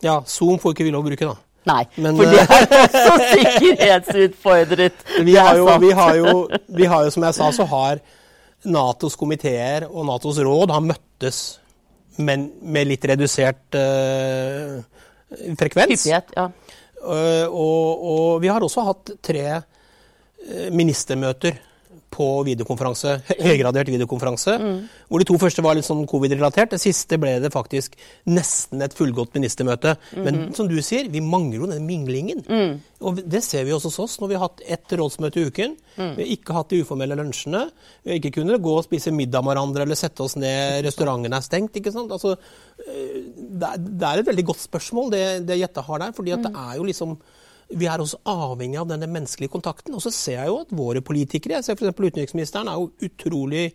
[0.01, 1.37] Ja, Zoom får ikke vi lov å bruke, da.
[1.69, 2.47] Nei, Men, for det er
[2.89, 5.03] også sikkerhetsutfordret.
[5.27, 6.31] Vi har, jo, vi, har jo,
[6.73, 7.99] vi har jo, som jeg sa, så har
[8.65, 11.41] Natos komiteer og Natos råd har møttes,
[12.17, 14.81] men med litt redusert uh,
[15.59, 16.07] frekvens.
[16.07, 16.47] Hyppighet, ja.
[17.01, 21.61] Uh, og, og vi har også hatt tre eh, ministermøter
[22.11, 24.55] på videokonferanse, hø- høygradert videokonferanse.
[25.07, 26.73] Hvor de to første var litt sånn covid-relatert.
[26.75, 27.95] Det siste ble det faktisk
[28.27, 29.95] nesten et fullgodt ministermøte.
[30.19, 32.43] Men som du sier, vi mangler jo den minglingen.
[33.01, 35.77] Og det ser vi også hos oss når vi har hatt ett rådsmøte i uken.
[35.97, 37.63] Vi har ikke hatt de uformelle lunsjene.
[38.03, 40.83] Vi har ikke kunnet gå og spise middag med hverandre eller sette oss ned.
[40.85, 41.79] Restauranten er stengt.
[41.79, 42.11] ikke sant?
[42.11, 42.35] Altså,
[42.87, 46.11] eh, det, er, det er et veldig godt spørsmål, det, det Jette har der.
[46.17, 47.15] fordi at det er jo liksom
[47.77, 49.95] vi er også avhengig av denne menneskelige kontakten.
[49.97, 51.95] Og så ser jeg jo at våre politikere, jeg ser f.eks.
[51.97, 53.71] utenriksministeren, er jo utrolig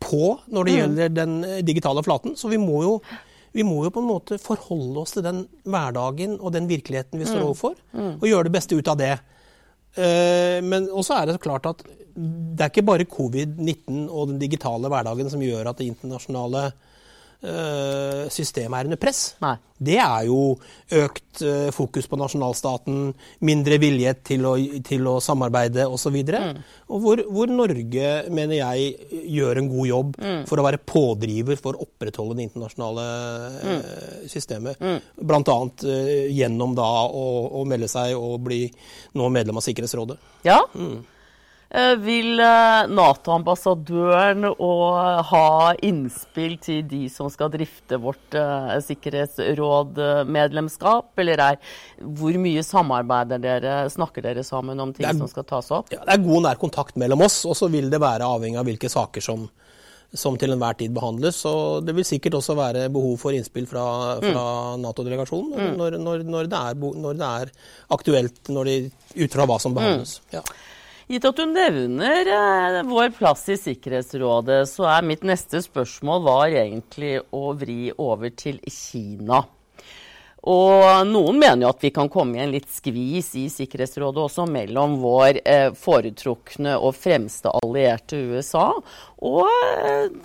[0.00, 2.36] på når det gjelder den eh, digitale flaten.
[2.40, 2.94] Så vi må, jo,
[3.56, 7.28] vi må jo på en måte forholde oss til den hverdagen og den virkeligheten vi
[7.28, 7.76] står overfor,
[8.20, 9.14] og gjøre det beste ut av det.
[9.96, 11.82] Eh, Men også er det så klart at
[12.20, 16.70] det er ikke bare covid-19 og den digitale hverdagen som gjør at det internasjonale
[17.42, 19.34] eh, systemet er under press.
[19.42, 19.56] Nei.
[19.80, 20.40] Det er jo
[21.00, 23.14] økt eh, fokus på nasjonalstaten,
[23.48, 26.18] mindre vilje til å, til å samarbeide osv.
[26.20, 26.58] Mm.
[26.92, 28.90] Og hvor, hvor Norge, mener jeg,
[29.32, 30.18] gjør en god jobb
[30.50, 33.06] for å være pådriver for å opprettholde det internasjonale
[33.60, 33.80] mm.
[34.30, 34.84] systemet.
[35.40, 37.24] Annet eh, gjennom da å,
[37.60, 38.66] å melde seg og bli
[39.16, 40.20] nå medlem av Sikkerhetsrådet.
[40.46, 40.60] Ja.
[40.76, 41.00] Eh,
[42.02, 44.42] Vil eh, Nato-ambassadøren
[45.30, 51.56] ha innspill til de som skal drifte vårt eh, sikkerhetsrådmedlemskap, eller er,
[52.18, 55.92] hvor mye samarbeider dere, snakker dere sammen om ting er- som skal tas opp?
[55.94, 58.64] Ja, det er god nær kontakt mellom oss, og så vil det være avhengig av
[58.66, 59.46] hvilke saker som,
[60.12, 61.44] som til enhver tid behandles.
[61.46, 63.86] Og det vil sikkert også være behov for innspill fra,
[64.18, 67.46] fra Nato-delegasjonen når, når, når, er når det er
[67.94, 70.18] aktuelt, når ut fra hva som behandles.
[70.34, 70.42] Ja.
[71.10, 76.52] Gitt at du nevner eh, vår plass i Sikkerhetsrådet, så er mitt neste spørsmål var
[76.54, 79.40] egentlig å vri over til Kina.
[80.48, 84.46] Og noen mener jo at vi kan komme i en litt skvis i Sikkerhetsrådet også
[84.48, 88.70] mellom vår eh, foretrukne og fremste allierte USA
[89.20, 89.44] og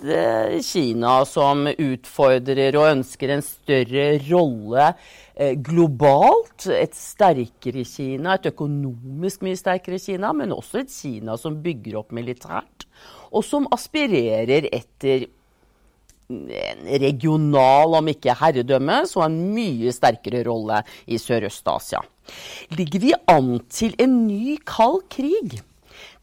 [0.08, 4.88] eh, Kina, som utfordrer og ønsker en større rolle
[5.34, 6.64] eh, globalt.
[6.72, 12.16] Et sterkere Kina, et økonomisk mye sterkere Kina, men også et Kina som bygger opp
[12.16, 12.88] militært,
[13.36, 15.28] og som aspirerer etter
[16.28, 22.02] regional, om ikke herredømme, så en mye sterkere rolle i Sørøst-Asia.
[22.74, 25.60] Ligger vi an til en ny kald krig?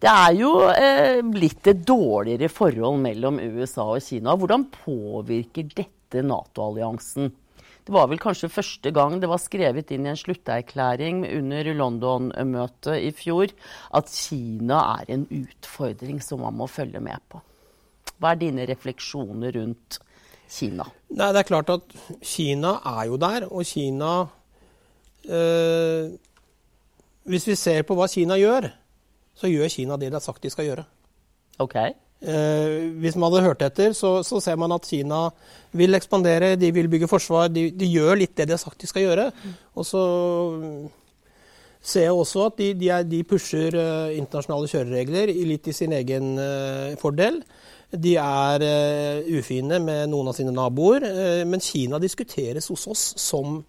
[0.03, 4.35] Det er jo eh, blitt et dårligere forhold mellom USA og Kina.
[4.35, 7.31] Hvordan påvirker dette Nato-alliansen?
[7.83, 12.99] Det var vel kanskje første gang det var skrevet inn i en slutterklæring under London-møtet
[12.99, 13.51] i fjor
[13.95, 17.41] at Kina er en utfordring som man må følge med på.
[18.23, 19.99] Hva er dine refleksjoner rundt
[20.47, 20.85] Kina?
[21.11, 24.13] Nei, Det er klart at Kina er jo der, og Kina
[25.27, 26.13] øh,
[27.27, 28.69] Hvis vi ser på hva Kina gjør,
[29.35, 30.87] så gjør Kina det de har sagt de skal gjøre.
[31.59, 31.75] Ok.
[31.75, 35.25] Eh, hvis man hadde hørt etter, så, så, ser man at Kina
[35.75, 37.49] vil ekspandere, de vil bygge forsvar.
[37.51, 39.25] De, de, gjør litt det de har sagt de skal gjøre.
[39.75, 40.03] Og så
[41.83, 45.95] ser jeg også at de, de, er, de pusher eh, internasjonale kjøreregler litt i sin
[45.99, 47.41] egen eh, fordel.
[47.93, 51.05] De er uh, ufine med noen av sine naboer,
[51.45, 53.61] men Kina diskuteres hos oss som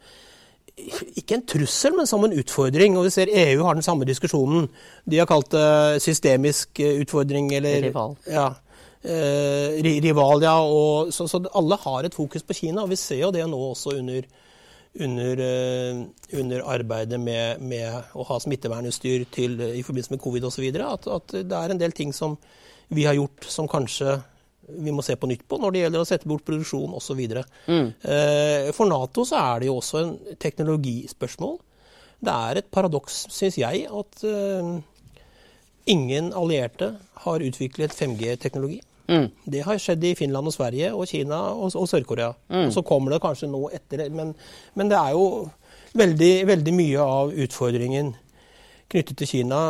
[0.75, 2.97] ikke en trussel, men som en utfordring.
[2.99, 4.69] Og vi ser EU har den samme diskusjonen.
[5.07, 8.17] De har kalt det systemisk eh, utfordring eller Rival.
[8.27, 8.49] Ja,
[9.05, 10.57] uh, rival, ja.
[10.65, 12.83] Og, så, så, alle har et fokus på Kina.
[12.83, 14.27] Og vi ser jo det nå også under,
[15.01, 16.03] under, uh,
[16.41, 20.69] under arbeidet med, med, å ha smittevernutstyr til, i forbindelse med covid osv.
[20.85, 22.39] At, at det er en del ting som
[22.95, 24.19] vi har gjort som kanskje
[24.69, 27.21] vi må se på nytt på når det gjelder å sette bort produksjon osv.
[27.69, 27.89] Mm.
[28.01, 31.59] Eh, for Nato så er det jo også en teknologispørsmål.
[32.25, 34.79] Det er et paradoks, syns jeg, at uh,
[35.93, 36.95] ingen allierte
[37.27, 38.79] har utviklet 5G-teknologi.
[39.09, 39.27] Mm.
[39.45, 42.33] Det har skjedd i Finland og Sverige og Kina og, og Sør-Korea.
[42.49, 42.71] Mm.
[42.73, 44.07] Så kommer det kanskje nå etter.
[44.15, 44.33] Men,
[44.75, 45.27] men det er jo
[45.95, 48.15] veldig, veldig mye av utfordringen
[48.93, 49.61] knyttet til Kina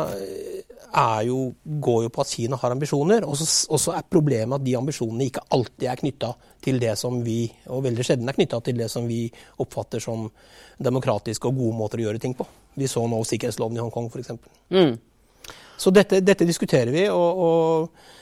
[1.25, 3.25] jo, går jo på at Kina har ambisjoner.
[3.27, 3.37] Og
[3.79, 6.31] så er problemet at de ambisjonene ikke alltid er knytta
[6.65, 9.25] til det som vi, og veldig sjelden er knytta til det som vi
[9.61, 10.29] oppfatter som
[10.81, 12.47] demokratiske og gode måter å gjøre ting på.
[12.75, 14.33] Vi så nå sikkerhetsloven i Hongkong f.eks.
[14.71, 14.95] Mm.
[15.77, 17.07] Så dette, dette, diskuterer vi.
[17.11, 18.13] og, og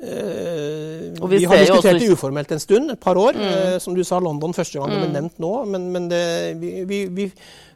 [0.00, 3.36] vi, vi har diskutert det uformelt en stund, et par år.
[3.36, 3.48] Mm.
[3.48, 5.16] Uh, som du sa, London første gang det ble mm.
[5.18, 5.52] nevnt nå.
[5.74, 6.22] Men, men det,
[6.60, 7.28] vi, vi,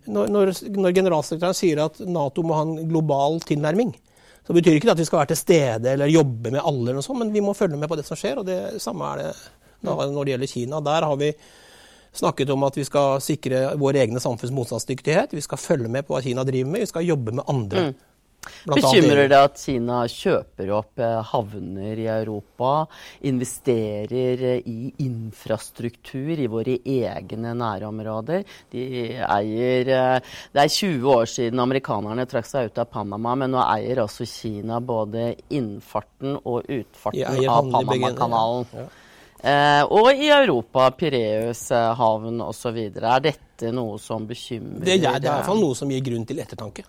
[0.09, 3.93] når, når generalsekretæren sier at Nato må ha en global tilnærming,
[4.45, 7.01] så betyr ikke det at vi skal være til stede eller jobbe med alle, eller
[7.01, 8.41] noe sånt, men vi må følge med på det som skjer.
[8.43, 9.37] og Det samme er det
[9.85, 10.81] når det gjelder Kina.
[10.85, 11.31] Der har vi
[12.15, 15.33] snakket om at vi skal sikre vår egne samfunns motstandsdyktighet.
[15.35, 16.85] Vi skal følge med på hva Kina driver med.
[16.85, 17.89] Vi skal jobbe med andre.
[17.89, 17.95] Mm.
[18.65, 22.87] Bekymrer det at Kina kjøper opp eh, havner i Europa,
[23.29, 28.45] investerer eh, i infrastruktur i våre egne nærområder?
[28.73, 28.85] De
[29.21, 33.63] eier eh, Det er 20 år siden amerikanerne trakk seg ut av Panama, men nå
[33.67, 38.69] eier altså Kina både innfarten og utfarten av Panamakanalen.
[38.75, 38.91] Ja.
[39.45, 42.79] Eh, og i Europa, Pireus havn osv.
[42.89, 44.87] Er dette noe som bekymrer?
[44.87, 46.87] Det, er, det er i hvert fall noe som gir grunn til ettertanke.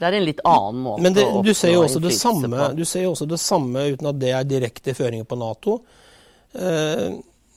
[0.00, 2.86] Det er en litt annen måte Men det, du ser jo også det samme, Du
[2.88, 5.80] ser jo også det samme uten at det er direkte føringer på Nato.
[6.56, 7.08] Eh,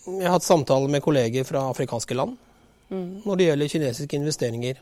[0.03, 2.35] jeg har hatt samtaler med kolleger fra afrikanske land
[2.89, 3.05] mm.
[3.23, 4.81] når det gjelder kinesiske investeringer.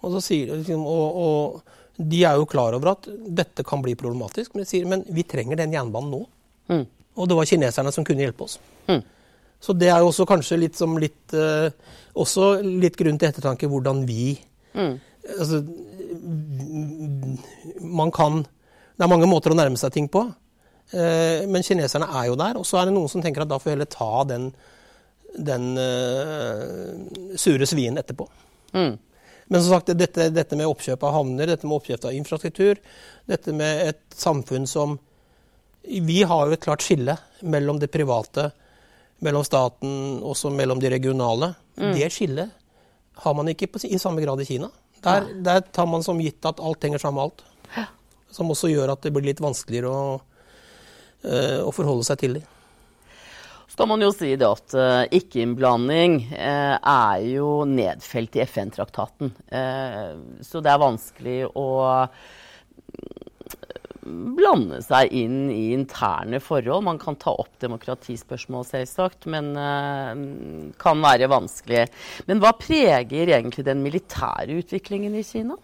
[0.00, 4.54] Og, sier, liksom, og, og, de er jo klar over at dette kan bli problematisk,
[4.54, 6.20] men de sier men vi trenger den jernbanen nå.
[6.70, 6.84] Mm.
[7.18, 8.58] Og det var kineserne som kunne hjelpe oss.
[8.86, 9.02] Mm.
[9.60, 11.66] Så det er jo også kanskje litt som litt uh,
[12.22, 14.36] Også litt grunn til ettertanke hvordan vi
[14.70, 14.92] mm.
[15.34, 15.58] altså,
[17.80, 20.24] man kan Det er mange måter å nærme seg ting på.
[20.90, 22.58] Eh, men kineserne er jo der.
[22.58, 24.48] Og så er det noen som tenker at da får vi heller ta den,
[25.50, 28.26] den uh, sure svien etterpå.
[28.74, 28.96] Mm.
[29.48, 32.80] Men som sagt, dette, dette, med oppkjøp av havner, dette med oppkjøp av infrastruktur,
[33.30, 34.98] dette med et samfunn som
[35.88, 38.50] Vi har jo et klart skille mellom det private,
[39.24, 41.54] mellom staten, også mellom de regionale.
[41.78, 41.94] Mm.
[41.96, 42.50] Det skillet
[43.22, 44.68] har man ikke på, i samme grad i Kina.
[45.04, 47.88] Der, der, tar man som gitt at alt henger sammen med alt.
[48.34, 50.14] Som også gjør at det blir litt vanskeligere å,
[51.24, 52.44] uh, å forholde seg til det.
[53.68, 59.32] Så kan man jo si det at uh, ikke-innblanding uh, er jo nedfelt i FN-traktaten.
[60.44, 61.68] Så det er vanskelig å
[64.38, 66.86] blande seg inn i interne forhold.
[66.86, 70.12] Man kan ta opp demokratispørsmål, selvsagt, men uh,
[70.80, 71.86] kan være vanskelig.
[72.28, 75.58] Men hva preger egentlig den militære utviklingen i Kina?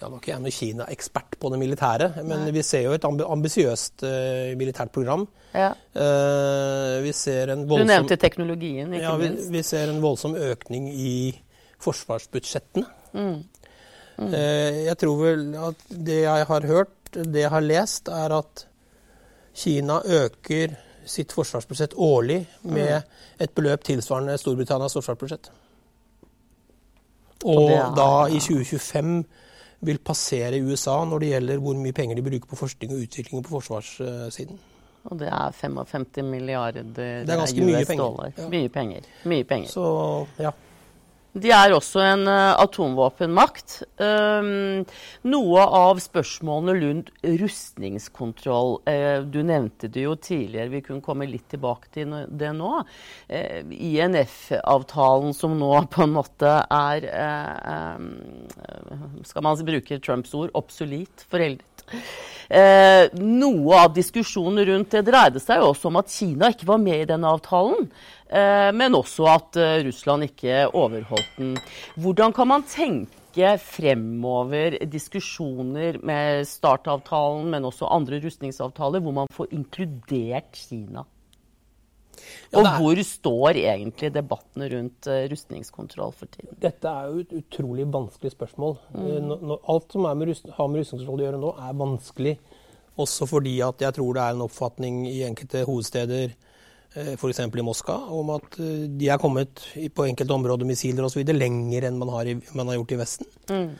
[0.00, 2.52] Ja, Nå er ikke jeg noen Kina-ekspert på det militære, men Nei.
[2.56, 5.26] vi ser jo et ambisiøst uh, militært program.
[5.54, 5.70] Ja.
[5.94, 9.48] Uh, vi ser en voldsom, du nevnte teknologien, ikke ja, minst.
[9.48, 11.14] Vi, vi, ser en voldsom økning i
[11.84, 12.88] forsvarsbudsjettene.
[13.14, 13.38] Mm.
[14.18, 14.34] Mm.
[14.86, 18.66] Jeg tror vel at det jeg har hørt, det jeg har lest, er at
[19.54, 20.74] Kina øker
[21.06, 23.14] sitt forsvarsbudsjett årlig med mm.
[23.44, 25.50] et beløp tilsvarende Storbritannias forsvarsbudsjett.
[27.44, 29.24] Og, og da i 2025
[29.84, 33.44] vil passere USA når det gjelder hvor mye penger de bruker på forskning og utvikling
[33.44, 34.60] på forsvarssiden.
[35.04, 38.04] Og det er 55 milliarder det er ganske US mye penger.
[38.04, 38.30] dollar.
[38.38, 38.48] Ja.
[38.48, 39.08] Mye penger.
[39.28, 39.68] Mye penger.
[39.68, 39.84] Så,
[40.40, 40.54] ja.
[41.34, 43.80] De er også en uh, atomvåpenmakt.
[43.98, 44.84] Um,
[45.26, 51.48] noe av spørsmålene rundt rustningskontroll uh, Du nevnte det jo tidligere, vi kunne komme litt
[51.50, 52.84] tilbake til det nå.
[53.26, 57.08] Uh, INF-avtalen som nå på en måte er
[59.26, 61.84] Skal man bruke Trumps ord obsolet, foreldet.
[63.18, 67.02] noe av diskusjonen rundt det dreide seg jo også om at Kina ikke var med
[67.02, 67.88] i denne avtalen.
[68.34, 71.54] Eh, men også at eh, Russland ikke overholdt den.
[72.00, 79.54] Hvordan kan man tenke fremover diskusjoner med startavtalen, men også andre rustningsavtaler, hvor man får
[79.54, 81.04] inkludert Kina?
[82.50, 86.54] Ja, og hvor står egentlig debattene rundt uh, rustningskontroll for tiden?
[86.62, 88.76] Dette er jo et utrolig vanskelig spørsmål.
[88.94, 89.32] Mm.
[89.58, 92.36] alt som med rust, har med rustningskontroll å gjøre nå, er vanskelig.
[93.02, 96.43] Også fordi at jeg tror det er en oppfatning i enkelte hovedsteder Eh,
[96.94, 97.40] f.eks.
[97.42, 101.98] i Moskva, om at eh, de er kommet på enkelte områder, missiler osv., lenger enn
[101.98, 103.30] man har, i, man har, gjort i Vesten.
[103.50, 103.70] Mm.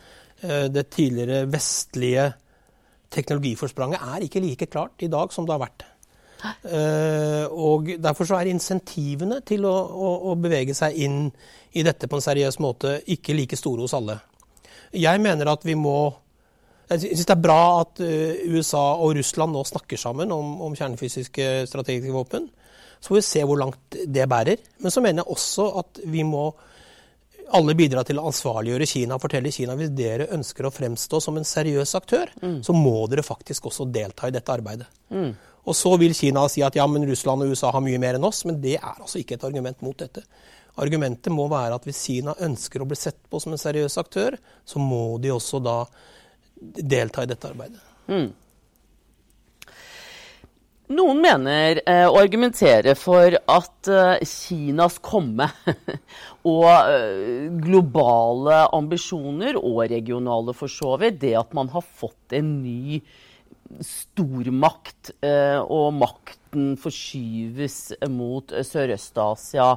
[0.41, 2.29] Eh, det tidligere vestlige
[3.15, 5.91] teknologiforspranget er ikke like klart i dag som det har vært.
[7.55, 11.29] Og Derfor så er insentivene til å, å, å bevege seg inn
[11.73, 14.17] i dette på en seriøs måte ikke like store hos alle.
[14.93, 15.95] Jeg mener at vi må
[16.91, 18.03] jeg synes det er bra at
[18.51, 22.49] USA og Russland nå snakker sammen om, om kjernefysiske strategiske våpen.
[22.99, 24.63] Så får vi se hvor langt det bærer.
[24.83, 26.47] Men så mener jeg også at vi må
[27.55, 31.37] alle bidra til å ansvarliggjøre Kina og fortelle Kina hvis dere ønsker å fremstå som
[31.37, 32.61] en seriøs aktør, mm.
[32.65, 34.87] så må dere faktisk også delta i dette arbeidet.
[35.13, 35.29] Mm.
[35.65, 38.27] Og så vil Kina si at ja, men Russland og USA har mye mer enn
[38.27, 40.25] oss, men det er altså ikke et argument mot dette.
[40.81, 44.37] Argumentet må være at hvis Kina ønsker å bli sett på som en seriøs aktør,
[44.67, 45.79] så må de også da
[46.55, 47.81] delta i dette arbeidet.
[48.09, 48.27] Mm.
[50.85, 55.47] Noen mener eh, argumenterer argumentere for at eh, Kinas komme
[56.53, 62.61] og eh, globale ambisjoner, og regionale for så vidt, det at man har fått en
[62.61, 63.01] ny
[63.81, 69.71] stormakt, eh, og makten forskyves mot Sørøst-Asia,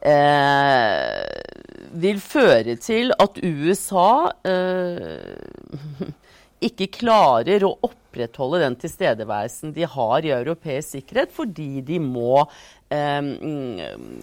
[0.00, 1.20] eh,
[1.92, 6.08] vil føre til at USA eh,
[6.66, 12.42] ikke klarer å opprettholde den tilstedeværelsen de har i europeisk sikkerhet, fordi de må
[12.92, 13.28] eh,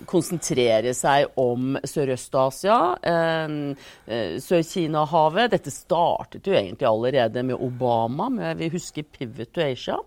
[0.09, 2.79] konsentrere seg om Sørøst-Asia,
[3.11, 5.53] eh, Sør-Kina-havet.
[5.55, 9.97] Dette startet jo egentlig allerede med Obama, med vi husker Pivot to Asia.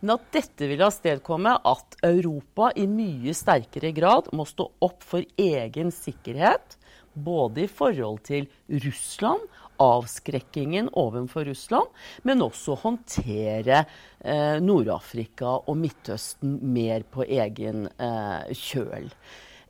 [0.00, 5.24] Men at dette vil avstedkomme at Europa i mye sterkere grad må stå opp for
[5.40, 6.76] egen sikkerhet.
[7.10, 8.46] Både i forhold til
[8.84, 9.42] Russland
[9.80, 11.90] avskrekkingen overfor Russland,
[12.22, 13.84] men også håndtere
[14.20, 19.10] eh, Nord-Afrika og Midtøsten mer på egen eh, kjøl.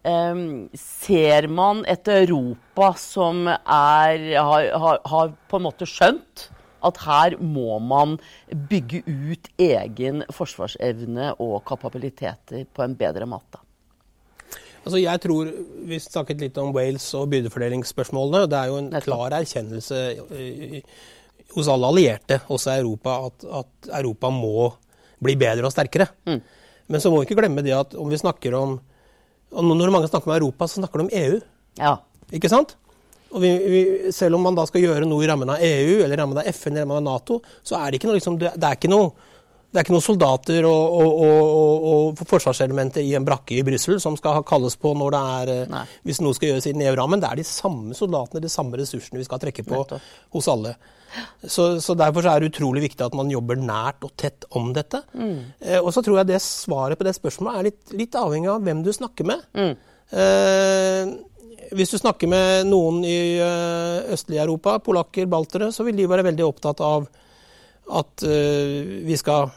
[0.02, 0.44] Eh,
[0.80, 6.50] ser man et Europa som er, har, har, har på en måte skjønt
[6.86, 8.16] at her må man
[8.70, 13.60] bygge ut egen forsvarsevne og kapabiliteter på en bedre måte?
[14.80, 15.48] Altså jeg tror,
[15.90, 18.48] Vi snakket litt om Wales og byrdefordelingsspørsmålene.
[18.50, 19.98] Det er jo en klar erkjennelse
[21.54, 24.68] hos alle allierte, også i Europa, at, at, Europa må
[25.20, 26.06] bli bedre og sterkere.
[26.28, 26.38] Mm.
[26.90, 28.78] Men så må vi ikke glemme det at om vi snakker om
[29.50, 31.38] og Når mange snakker om Europa, så snakker de om EU.
[31.80, 31.96] Ja.
[32.30, 32.76] Ikke sant?
[33.34, 33.80] Og vi, vi,
[34.14, 36.76] selv om man da skal gjøre noe i rammen av EU, eller rammen av FN
[36.76, 39.10] eller rammen av Nato, så er det ikke noe, liksom, det, det er ikke noe
[39.70, 44.00] det er ikke noen soldater og, og, og, og forsvarselementer i en brakke i Brussel
[44.02, 45.82] som skal kalles på når det er, eh, Nei.
[46.08, 47.22] hvis noe skal gjøres i den EU-rammen.
[47.22, 50.08] Det er de samme soldatene, de samme ressursene vi skal trekke på Nettopp.
[50.34, 50.74] hos alle.
[51.46, 54.72] Så, så, Derfor så er det utrolig viktig at man jobber nært og tett om
[54.74, 55.04] dette.
[55.14, 55.38] Mm.
[55.62, 58.66] Eh, og så tror jeg det svaret på det spørsmålet er litt, litt avhengig av
[58.66, 59.46] hvem du snakker med.
[59.54, 59.72] Mm.
[60.10, 61.14] Eh,
[61.78, 66.26] hvis du snakker med noen i østlig østlige Europa, polakker, baltere, så vil de være
[66.26, 67.06] veldig opptatt av
[67.90, 69.50] at uh, vi skal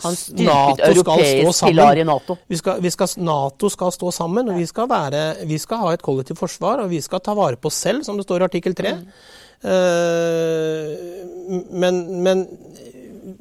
[0.00, 2.36] styrket europeisk pilar i Nato.
[2.48, 5.92] Vi skal, vi skal, Nato skal stå sammen, og vi skal, være, vi skal, ha
[5.94, 6.84] et kollektivt forsvar.
[6.84, 8.94] Og vi skal ta vare på oss selv, som det står i artikkel 3.
[8.98, 9.04] Mm.
[9.62, 10.90] Uh,
[11.70, 12.46] men, men,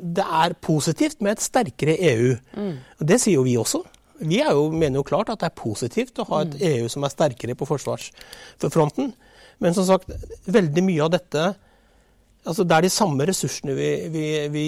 [0.02, 2.36] det er positivt med et sterkere EU.
[2.58, 2.76] Mm.
[3.00, 3.82] Det sier jo vi også.
[4.22, 6.62] Vi jo, mener jo klart at det er positivt å ha et mm.
[6.70, 9.14] EU som er sterkere på forsvarsfronten.
[9.62, 10.10] Men som sagt,
[10.50, 11.44] veldig mye av dette
[12.42, 14.66] Altså, det er de samme ressursene vi, vi, vi,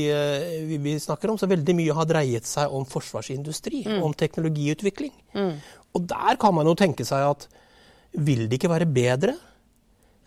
[0.77, 1.39] vi, snakker om.
[1.41, 4.01] Så veldig mye har dreiet seg om forsvarsindustri, mm.
[4.05, 5.13] om teknologiutvikling.
[5.33, 5.55] Mm.
[5.97, 7.47] Og der kan man jo tenke seg at
[8.13, 9.33] vil det ikke være bedre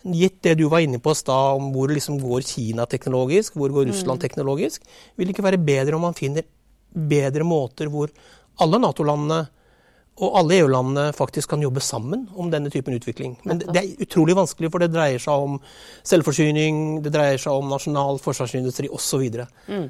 [0.07, 3.73] gitt det du var inne på i stad, om hvor liksom går Kina teknologisk, hvor
[3.73, 4.83] går Russland teknologisk,
[5.15, 6.45] vil det ikke være bedre om man finner
[6.91, 8.11] bedre måter hvor
[8.63, 9.41] alle Nato-landene
[10.17, 13.35] og alle EU-landene faktisk kan jobbe sammen om denne typen utvikling.
[13.45, 15.59] Men det er utrolig vanskelig, for det dreier seg om
[16.09, 19.27] selvforsyning, det dreier seg om nasjonal forsvarsindustri osv.
[19.67, 19.85] Mm.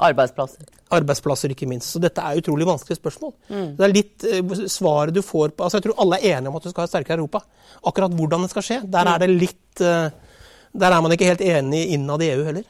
[0.00, 0.70] Arbeidsplasser.
[0.96, 1.92] Arbeidsplasser, ikke minst.
[1.92, 3.34] Så dette er utrolig vanskelige spørsmål.
[3.50, 3.68] Mm.
[3.76, 6.56] Det er litt uh, svaret du får på altså Jeg tror alle er enige om
[6.56, 7.44] at du skal ha et sterkere Europa.
[7.92, 10.08] Akkurat hvordan det skal skje, der er det litt uh,
[10.78, 12.64] Der er man ikke helt enig innad i EU heller.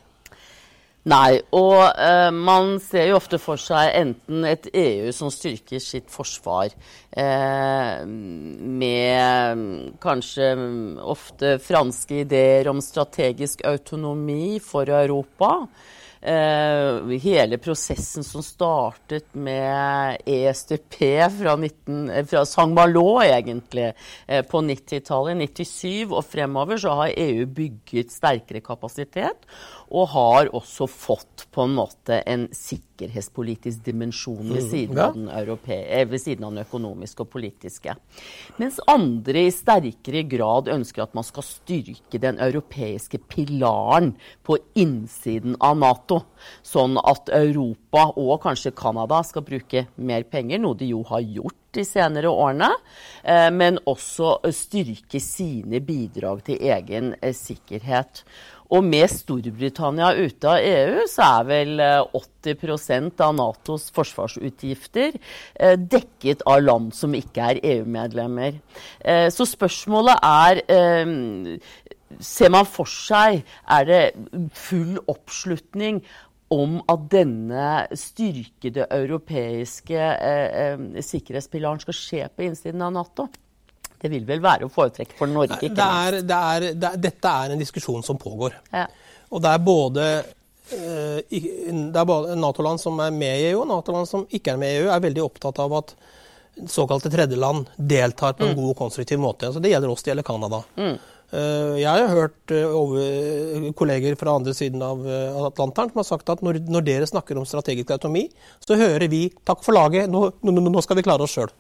[1.07, 6.11] Nei, og eh, man ser jo ofte for seg enten et EU som styrker sitt
[6.11, 6.73] forsvar
[7.15, 9.63] eh, med
[10.03, 10.51] kanskje
[11.01, 15.69] ofte franske ideer om strategisk autonomi for Europa.
[16.21, 20.99] Eh, hele prosessen som startet med ESDP
[21.31, 23.93] fra, 19, fra Saint-Malo, egentlig,
[24.27, 29.47] eh, på 90-tallet, 97 og fremover, så har EU bygget sterkere kapasitet
[29.89, 35.29] og har også fått på en måte en sikkerhetspolitisk dimensjon ved mm, siden, av den,
[35.31, 37.95] eh, ved siden av den økonomiske og politiske.
[38.61, 44.15] Mens andre i sterkere grad ønsker at man skal styrke den europeiske pilaren
[44.47, 46.23] på innsiden av Nato.
[46.63, 51.57] Sånn at Europa og kanskje Canada skal bruke mer penger, noe de jo har gjort
[51.77, 52.71] de senere årene,
[53.23, 58.25] eh, men også styrke sine bidrag til egen eh, sikkerhet.
[58.69, 65.77] Og med Storbritannia ute av EU, så er vel 80 eh, av Natos forsvarsutgifter eh,
[65.81, 68.61] dekket av land som ikke er EU-medlemmer.
[69.01, 70.65] Eh, så spørsmålet er
[72.25, 73.99] Ser man for seg Er det
[74.57, 76.01] full oppslutning
[76.51, 80.07] om at denne styrkede europeiske
[81.05, 83.29] sikkerhetspilaren skal skje på innsiden av Nato?
[83.99, 85.59] Det vil vel være å foretrekke for Norge?
[85.59, 88.55] ikke det er, det er, det er, dette er en diskusjon som pågår.
[88.73, 88.87] Ja.
[89.35, 90.07] Og det er både,
[90.73, 94.81] eh, både Nato-land som er med i EU, og Nato-land som ikke er med i
[94.83, 95.95] EU, er veldig opptatt av at
[96.71, 98.59] såkalte tredjeland deltar på en mm.
[98.59, 99.51] god og konstruktiv måte.
[99.51, 100.61] Altså det gjelder oss, det gjelder Canada.
[100.79, 100.95] Mm.
[101.29, 105.03] Eh, jeg har hørt over, kolleger fra andre siden av
[105.51, 108.29] Atlanteren som har sagt at når, når dere snakker om strategisk autonomi,
[108.65, 111.53] så hører vi 'takk for laget, nå, nå, nå skal vi klare oss sjøl'.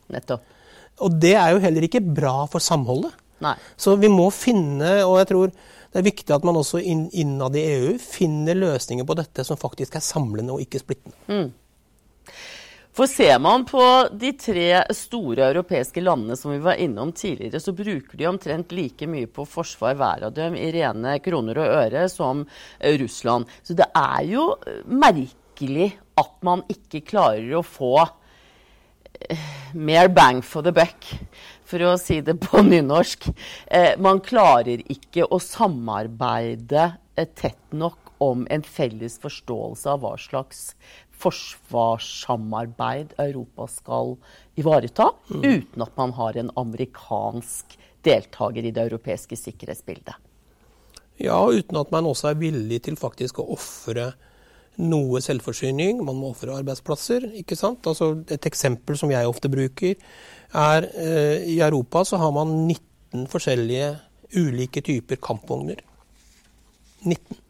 [1.05, 3.14] Og det er jo heller ikke bra for samholdet.
[3.44, 3.55] Nei.
[3.78, 7.64] Så vi må finne, og jeg tror det er viktig at man også innad i
[7.78, 11.16] EU finner løsninger på dette som faktisk er samlende og ikke splittende.
[11.30, 12.34] Mm.
[12.99, 13.80] For ser man på
[14.18, 19.07] de tre store europeiske landene som vi var innom tidligere, så bruker de omtrent like
[19.07, 22.42] mye på forsvar hver av dem i rene kroner og øre som
[22.82, 23.46] Russland.
[23.62, 24.49] Så det er jo
[24.90, 27.94] merkelig at man ikke klarer å få
[29.75, 31.07] mer bang for the buck,
[31.69, 33.29] for å si det på nynorsk.
[33.66, 36.85] Eh, man klarer ikke å samarbeide
[37.16, 40.73] eh, tett nok om en felles forståelse av hva slags
[41.19, 44.16] forsvarssamarbeid Europa skal
[44.59, 45.43] ivareta, mm.
[45.45, 50.14] uten at man har en amerikansk deltaker i det europeiske sikkerhetsbildet.
[51.19, 54.12] Ja, uten at man også er villig til faktisk å ofre
[54.79, 57.29] noe selvforsyning, man må ofre arbeidsplasser.
[57.41, 57.87] ikke sant?
[57.91, 59.99] Altså et eksempel som jeg ofte bruker,
[60.55, 63.91] er eh, i Europa så har man 19 forskjellige
[64.39, 65.83] ulike typer kampvogner.
[67.05, 67.43] 19.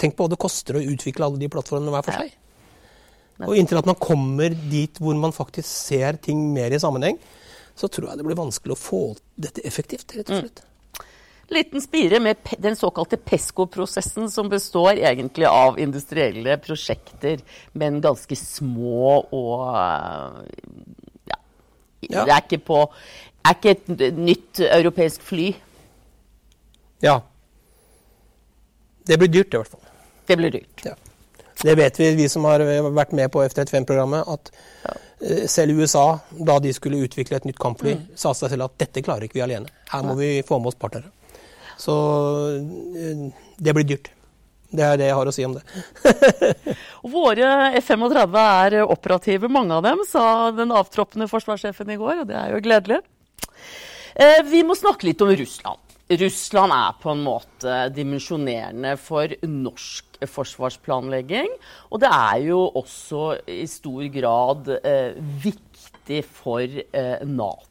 [0.00, 2.36] Tenk på hva det koster å utvikle alle de plattformene hver for seg.
[3.48, 7.18] Og inntil at man kommer dit hvor man faktisk ser ting mer i sammenheng,
[7.76, 9.04] så tror jeg det blir vanskelig å få
[9.40, 10.42] dette effektivt, rett og mm.
[10.44, 10.66] slett
[11.54, 17.40] liten spire med den såkalte PESCO-prosessen, som består egentlig av industrielle prosjekter,
[17.72, 19.66] men ganske små og
[21.26, 21.38] ja,
[22.00, 22.24] ja.
[22.24, 22.80] Det er ikke, på,
[23.44, 25.50] er ikke et nytt europeisk fly.
[27.04, 27.20] Ja.
[29.06, 29.86] Det blir dyrt, i hvert fall.
[30.26, 30.84] Det blir dyrt.
[30.86, 30.96] Ja.
[31.60, 32.62] Det vet vi, vi som har
[32.94, 34.52] vært med på F-35-programmet, at
[34.86, 34.98] ja.
[35.20, 38.04] Eh, selv USA, da de skulle utvikle et nytt kampfly, mm.
[38.16, 39.68] sa seg selv at dette klarer ikke vi alene.
[39.92, 41.12] Her må vi få med oss partnere.
[41.80, 41.96] Så
[42.60, 43.28] eh,
[43.58, 44.12] det blir dyrt.
[44.70, 45.64] Det er det jeg har å si om det.
[47.16, 47.46] Våre
[47.80, 50.24] F-35 er operative, mange av dem, sa
[50.54, 53.00] den avtroppende forsvarssjefen i går, og det er jo gledelig.
[54.14, 55.82] Eh, vi må snakke litt om Russland.
[56.10, 61.52] Russland er på en måte dimensjonerende for norsk forsvarsplanlegging.
[61.90, 67.69] Og det er jo også i stor grad eh, viktig for eh, Nato.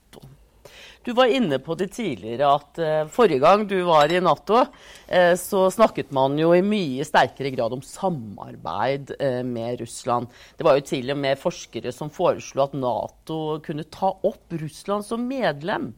[1.01, 5.35] Du var inne på det tidligere at uh, forrige gang du var i Nato, uh,
[5.39, 10.27] så snakket man jo i mye sterkere grad om samarbeid uh, med Russland.
[10.59, 15.07] Det var jo til og med forskere som foreslo at Nato kunne ta opp Russland
[15.07, 15.93] som medlem.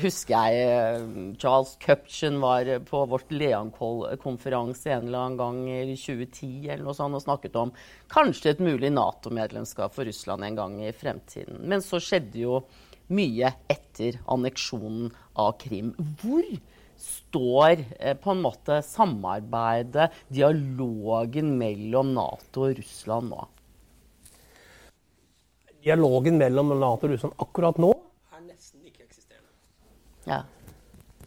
[0.00, 6.86] husker jeg Charles Cupchen var på vårt Leankoll-konferanse en eller annen gang i 2010 eller
[6.86, 7.74] noe sånt, og snakket om
[8.12, 11.60] kanskje et mulig Nato-medlemskap for Russland en gang i fremtiden.
[11.68, 12.62] Men så skjedde jo
[13.14, 15.92] mye etter anneksjonen av Krim.
[16.20, 16.46] Hvor
[17.00, 23.46] står eh, på en måte samarbeidet, dialogen mellom Nato og Russland nå?
[25.80, 27.92] Dialogen mellom Nato og Russland akkurat nå
[28.36, 29.52] er nesten ikke-eksisterende.
[30.28, 30.42] Ja.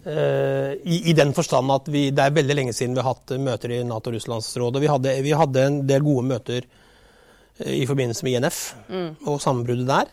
[0.03, 3.31] Uh, i, i, den forstand at vi, det er veldig lenge siden vi har hatt
[3.39, 4.81] møter i Nato-Russlandsrådet.
[4.83, 8.59] Vi, hadde, vi hadde en del gode møter uh, i forbindelse med INF
[8.89, 9.09] mm.
[9.31, 10.11] og sammenbruddet der.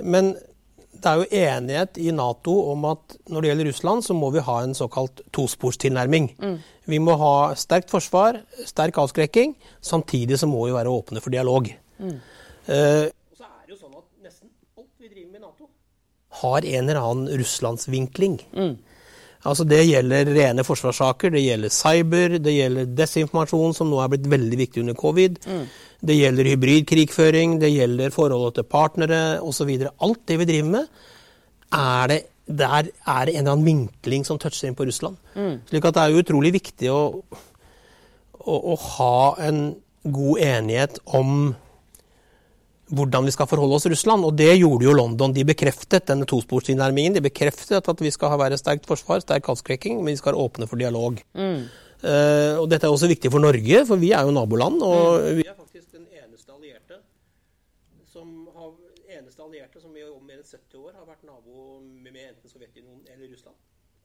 [0.00, 0.32] Men
[1.02, 4.42] det er jo enighet i Nato om at når det gjelder Russland, så må vi
[4.44, 6.30] ha en såkalt tosporstilnærming.
[6.38, 6.56] Mm.
[6.88, 9.54] Vi må ha sterkt forsvar, sterk avskrekking.
[9.84, 11.70] Samtidig så må vi være åpne for dialog.
[11.98, 12.18] Mm.
[12.68, 15.70] Uh, så er det jo sånn at nesten alt vi driver med i Nato,
[16.42, 18.40] har en eller annen russlandsvinkling.
[18.56, 18.74] Mm.
[19.46, 24.26] Altså Det gjelder rene forsvarssaker, det gjelder cyber, det gjelder desinformasjon, som nå er blitt
[24.30, 25.38] veldig viktig under covid.
[25.46, 25.68] Mm.
[26.10, 29.70] Det gjelder hybridkrigføring, det gjelder forholdet til partnere osv.
[30.02, 30.90] Alt det vi driver med,
[31.78, 32.18] er det,
[32.48, 35.18] der er det en eller annen vinkling som toucher inn på Russland.
[35.36, 35.60] Mm.
[35.70, 37.00] Slik at det er utrolig viktig å,
[38.42, 39.62] å, å ha en
[40.02, 41.54] god enighet om
[42.94, 44.24] hvordan vi skal forholde oss til Russland.
[44.26, 45.34] Og det gjorde jo London.
[45.34, 47.16] De bekreftet denne tosporstilnærmingen.
[47.18, 50.68] De bekreftet at vi skal være sterkt forsvar, sterk avskrekking, men vi skal være åpne
[50.70, 51.20] for dialog.
[51.34, 51.62] Mm.
[51.98, 54.82] Uh, og dette er også viktig for Norge, for vi er jo naboland.
[54.86, 55.40] Og mm.
[55.40, 57.00] vi er faktisk den eneste allierte
[58.06, 58.70] som, har,
[59.18, 63.02] eneste allierte som i mer enn 70 år har vært nabo med, med enten Sovjetunionen
[63.10, 63.58] eller Russland.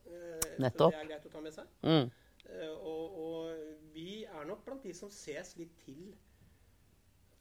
[0.10, 0.92] Uh, Nettopp.
[0.92, 1.72] Så det er greit å ta med seg.
[1.86, 2.12] Mm.
[2.44, 6.12] Uh, og, og vi er nok blant de som ses litt til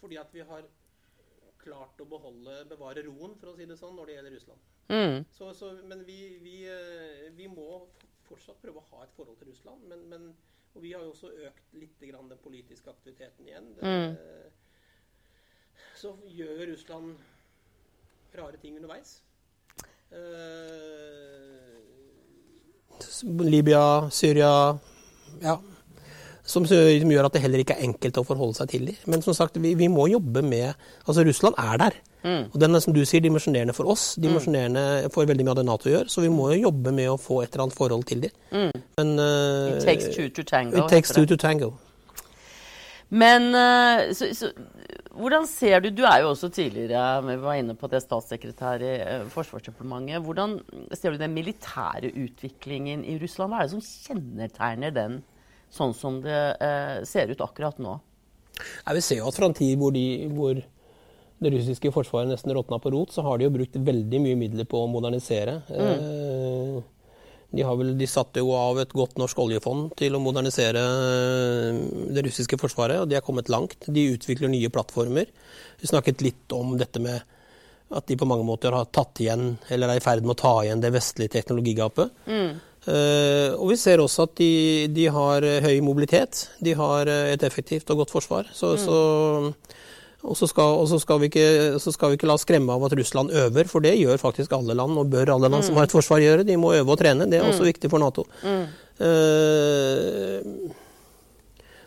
[0.02, 0.64] fordi at vi har
[1.62, 4.70] klart å beholde, bevare roen, for å si det sånn, når det gjelder Russland.
[4.92, 5.18] Mm.
[5.32, 7.84] Så, så, men vi, vi, eh, vi, må
[8.28, 9.86] fortsatt prøve å ha et forhold til Russland.
[9.90, 10.22] Men, men,
[10.72, 13.68] og vi har jo også økt litt grann den politiske aktiviteten igjen.
[13.78, 14.12] Det, mm.
[16.02, 17.14] Så gjør Russland
[18.36, 19.20] rare ting underveis.
[20.12, 21.78] Uh,
[23.22, 24.78] Libya, Syria
[25.40, 25.56] Ja,
[26.52, 28.98] som, gjør at det heller ikke er enkelt å forholde seg til dem.
[29.10, 30.72] Men som sagt, vi, vi må jobbe med
[31.06, 31.96] Altså, Russland er der.
[32.22, 32.44] Mm.
[32.52, 34.12] Og den er som du sier, dimensjonerende for oss.
[34.22, 36.10] Dimensjonerende for veldig mye av det Nato gjør.
[36.12, 38.36] Så vi må jo jobbe med å få et eller annet forhold til dem.
[38.52, 38.84] Mm.
[38.98, 40.84] Men uh, It takes two to tango.
[40.84, 41.72] It takes two to tango.
[43.12, 44.52] Men uh, så, så,
[45.12, 48.94] hvordan ser du Du er jo også tidligere vi var inne på det statssekretær i
[49.02, 50.22] uh, Forsvarsdepartementet.
[50.24, 50.56] Hvordan
[50.96, 53.52] ser du den militære utviklingen i Russland?
[53.52, 55.20] Hva er det som kjennetegner den
[55.72, 57.98] sånn som det eh, ser ut akkurat nå?
[58.62, 60.60] Vi ser se jo at fra en tid hvor, de, hvor
[61.42, 64.68] det russiske forsvaret nesten råtna på rot, så har de jo brukt veldig mye midler
[64.68, 65.58] på å modernisere.
[65.72, 65.92] Mm.
[65.92, 66.76] Eh,
[67.52, 71.82] de, vel, de, satte jo av et godt norsk oljefond til å modernisere eh,
[72.14, 73.88] det russiske forsvaret, og de er kommet langt.
[73.88, 75.32] De utvikler nye plattformer.
[75.80, 77.20] Vi snakket litt om dette med
[77.92, 80.52] at de på mange måter har tatt igjen, eller er i ferd med å ta
[80.62, 82.14] igjen det vestlige teknologigapet.
[82.24, 82.54] Mm.
[82.82, 86.48] Uh, og vi ser også at de, de, har høy mobilitet.
[86.58, 88.50] De har eh, et effektivt og godt forsvar.
[88.50, 88.82] Så, mm.
[88.82, 88.96] så,
[90.26, 93.30] og så skal, skal, vi ikke, skal vi ikke la oss skremme av at Russland
[93.30, 95.68] øver, for det gjør faktisk alle land, og bør alle land mm.
[95.70, 96.48] som har et forsvar gjøre.
[96.48, 97.30] De må øve og trene.
[97.30, 97.70] Det er også mm.
[97.70, 98.26] viktig for Nato.
[99.02, 100.42] Uh,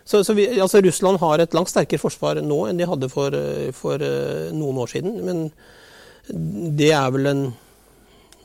[0.06, 3.34] så, så vi, altså Russland har et langt sterkere forsvar nå enn de hadde for,
[3.74, 4.00] for
[4.54, 5.16] noen år siden.
[5.26, 5.48] Men
[6.78, 7.48] det er vel en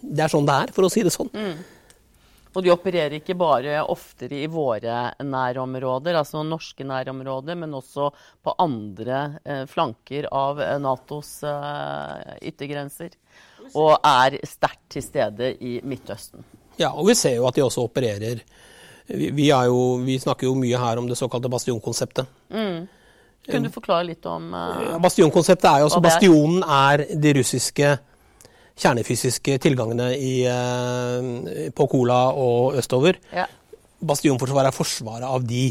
[0.02, 1.30] Det er sånn det er, for å si det sånn.
[1.30, 1.60] Mm.
[2.52, 8.10] Og de opererer ikke bare oftere i våre nærområder, altså norske nærområder, men også
[8.44, 13.16] på andre eh, flanker av eh, Natos eh, yttergrenser.
[13.72, 16.44] Og er sterkt til stede i Midtøsten.
[16.80, 18.42] Ja, og vi ser jo at de også opererer
[19.12, 22.28] Vi, vi, jo, vi snakker jo mye her om det såkalte bastionkonseptet.
[22.50, 22.88] Mm.
[23.48, 27.96] Kunne du forklare litt om eh, Bastionkonseptet er jo altså Bastionen er de russiske
[28.82, 33.20] kjernefysiske tilgangene i, eh, på Kola og østover.
[33.34, 33.46] Ja.
[34.02, 35.68] Bastionforsvaret er forsvaret av de,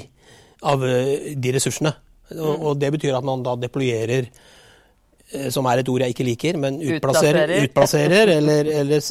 [0.63, 1.93] av eh, de ressursene.
[2.31, 2.39] Mm.
[2.39, 6.29] Og, og, det betyr at man da deployerer eh, som er et ord jeg ikke
[6.29, 9.09] liker, men utplasserer, utplasserer eller, eller,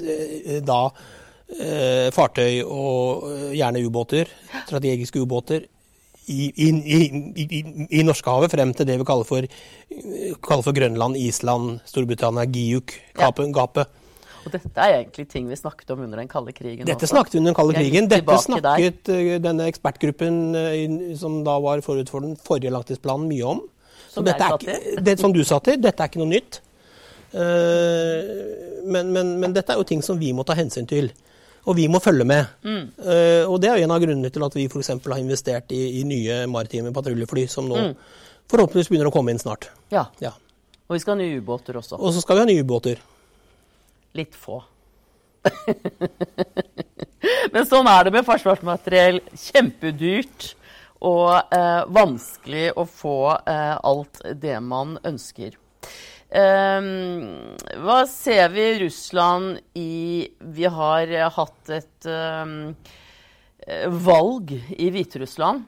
[0.66, 0.84] da
[2.14, 3.24] fartøy og
[3.58, 4.30] gjerne ubåter,
[4.68, 5.64] strategiske ubåter,
[6.30, 6.70] i, i,
[7.44, 7.62] i,
[8.00, 9.48] i Norskehavet frem til det vi kaller for,
[10.46, 13.50] kaller for Grønland, Island, Storbritannia, Giuk-gapet.
[13.56, 14.00] Ja.
[14.46, 17.12] Og dette er egentlig ting vi snakket om under den kalde krigen Dette også.
[17.12, 18.08] snakket under den kalde krigen.
[18.10, 19.36] Dette snakket der.
[19.36, 23.62] uh, denne ekspertgruppen uh, som da var forut for den forrige langtidsplanen, mye om.
[24.10, 26.62] Som er ikke, det, som du sa til, dette er ikke noe nytt.
[27.34, 31.12] Uh, men, men, men dette er jo ting som vi må ta hensyn til.
[31.68, 32.46] Og vi må følge med.
[32.64, 32.86] Mm.
[33.00, 34.88] Uh, og det er en av grunnene til at vi f.eks.
[34.96, 37.96] har investert i, i nye maritime patruljefly, som nå Mm.
[38.50, 39.70] forhåpentligvis begynner å komme inn snart.
[39.94, 40.08] Ja.
[40.24, 40.32] Ja.
[40.90, 42.00] Og vi skal ha nye ubåter også.
[42.00, 42.98] Og så skal vi ha nye ubåter.
[44.18, 44.64] Litt få.
[47.54, 49.20] Men sånn er det med forsvarsmateriell.
[49.38, 50.54] Kjempedyrt
[51.06, 53.16] og eh, vanskelig å få
[53.48, 55.54] eh, alt det man ønsker.
[56.30, 65.66] Ehm, hva ser vi i Russland i Vi har hatt et eh, valg i Hviterussland.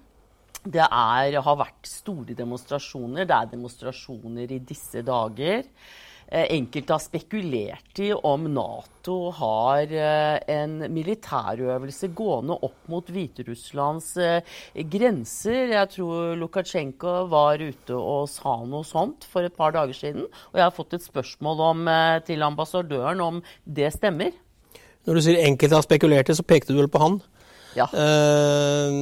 [0.62, 3.26] Det er, har vært store demonstrasjoner.
[3.26, 5.66] Det er demonstrasjoner i disse dager.
[6.32, 14.14] Eh, Enkelte har spekulert i om Nato har eh, en militærøvelse gående opp mot Hviterusslands
[14.24, 14.54] eh,
[14.94, 15.74] grenser.
[15.74, 20.30] Jeg tror Lukasjenko var ute og sa noe sånt for et par dager siden.
[20.54, 21.92] Og jeg har fått et spørsmål om,
[22.24, 24.32] til ambassadøren om det stemmer.
[25.04, 27.20] Når du sier enkelte har spekulert i, så pekte du vel på han.
[27.76, 27.92] Ja.
[27.92, 29.00] Eh,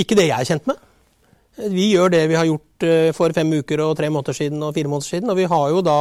[0.00, 0.80] ikke det jeg er kjent med.
[1.58, 4.74] Vi gjør det vi har gjort eh, for fem uker og tre måneder siden og
[4.76, 5.30] fire måneder siden.
[5.32, 5.96] Og vi har jo da,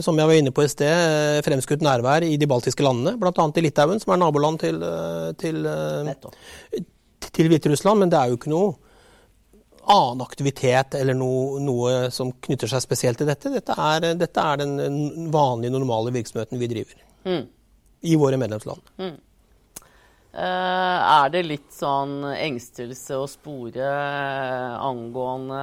[0.00, 3.16] som jeg var inne på i sted, eh, fremskutt nærvær i de baltiske landene.
[3.20, 3.32] Bl.a.
[3.56, 6.82] i Litauen, som er naboland til, eh, til, eh,
[7.32, 8.00] til Hviterussland.
[8.00, 8.74] Men det er jo ikke noe
[9.86, 13.52] annen aktivitet eller noe, noe som knytter seg spesielt til dette.
[13.52, 17.46] Dette er, dette er den vanlige, normale virksomheten vi driver Mm.
[18.06, 18.78] i våre medlemsland.
[19.02, 19.12] Eh,
[20.44, 25.60] er det litt sånn engstelse å spore eh, angående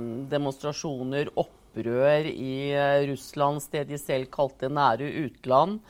[0.00, 5.82] mm, demonstrasjoner, opprør i eh, Russlands det de selv kalte nære utland,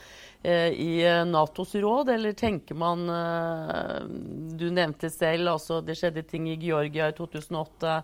[0.42, 2.10] eh, i eh, Natos råd?
[2.16, 4.00] Eller tenker man eh,
[4.58, 8.00] Du nevnte selv, altså det skjedde ting i Georgia i 2008.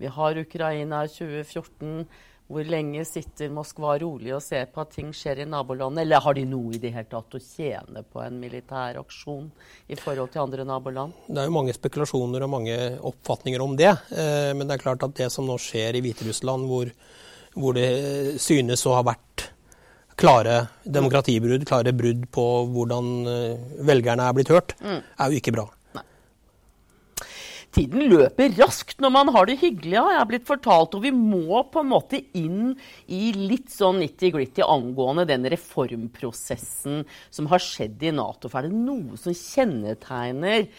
[0.00, 2.06] Vi har Ukraina i 2014.
[2.46, 6.04] Hvor lenge sitter Moskva rolig og ser på at ting skjer i nabolandet?
[6.04, 9.48] Eller har de noe i det hele tatt å tjene på en militær aksjon
[9.90, 11.16] i forhold til andre naboland?
[11.26, 12.76] Det er jo mange spekulasjoner og mange
[13.10, 13.90] oppfatninger om det.
[14.14, 16.92] Eh, Men det er klart at det som nå skjer i Hviterussland, hvor,
[17.58, 19.48] hvor det synes å ha vært
[20.16, 25.66] klare demokratibrudd, klare brudd på hvordan eh, velgerne er blitt hørt, er jo ikke bra.
[27.76, 30.94] Tiden løper raskt når man har det hyggelig, har jeg blitt fortalt.
[30.96, 32.70] Og vi må på en måte inn
[33.12, 38.48] i litt sånn nitty-gritty angående den reformprosessen som har skjedd i Nato.
[38.48, 40.70] For er det noe som kjennetegner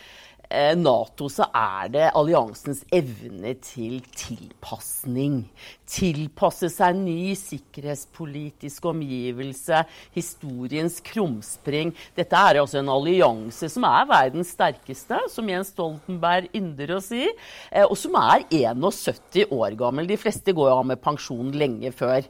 [0.77, 5.41] Nato, så er det alliansens evne til tilpasning.
[5.87, 9.81] Tilpasse seg ny sikkerhetspolitisk omgivelse,
[10.15, 11.91] historiens krumspring.
[12.15, 17.25] Dette er altså en allianse som er verdens sterkeste, som Jens Stoltenberg ynder å si,
[17.27, 20.07] eh, og som er 71 år gammel.
[20.07, 22.23] De fleste går av med pensjon lenge før.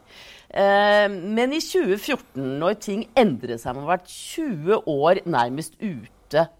[0.49, 6.16] Eh, Men i 2014, når ting endret seg, man har vært 20 år nærmest ute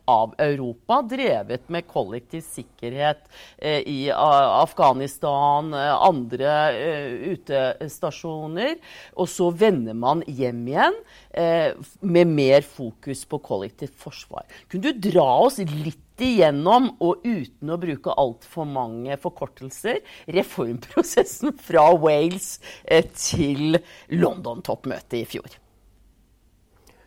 [0.08, 3.26] av Europa, drevet med kollektiv sikkerhet
[3.58, 8.78] eh, i Afghanistan, eh, andre eh, utestasjoner.
[9.18, 11.00] Og så vender man hjem igjen
[11.32, 14.48] eh, med mer fokus på kollektivt forsvar.
[14.72, 20.02] Kunne du dra oss litt igjennom, og uten å bruke altfor mange forkortelser,
[20.34, 23.78] reformprosessen fra Wales eh, til
[24.10, 25.60] London-toppmøtet i fjor?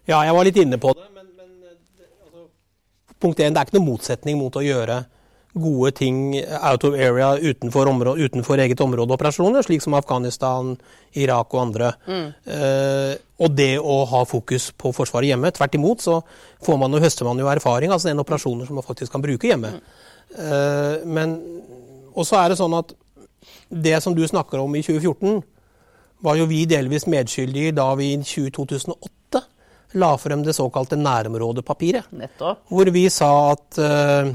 [0.09, 1.20] Ja, jeg var litt inne på det, men,
[3.21, 5.03] punkt én, det er ikke noen motsetning mot å gjøre
[5.55, 10.77] gode ting out of area utenfor, område, utenfor eget områdeoperasjoner, slik som Afghanistan,
[11.19, 11.91] Irak og andre.
[12.47, 15.51] Eh, og det å ha fokus på Forsvaret hjemme.
[15.51, 16.21] Tvert imot så
[16.63, 19.51] får man og høster man jo erfaring, altså den operasjoner som man faktisk kan bruke
[19.51, 19.75] hjemme.
[20.39, 21.39] Eh, men,
[22.15, 22.95] og så er det sånn at
[23.71, 25.43] det som du snakker om i 2014,
[26.21, 29.41] var jo vi delvis medskyldige da vi i 2008
[29.99, 32.13] la frem det såkalte nærområdepapiret.
[32.15, 32.63] Nettopp.
[32.71, 34.31] Hvor vi sa at uh,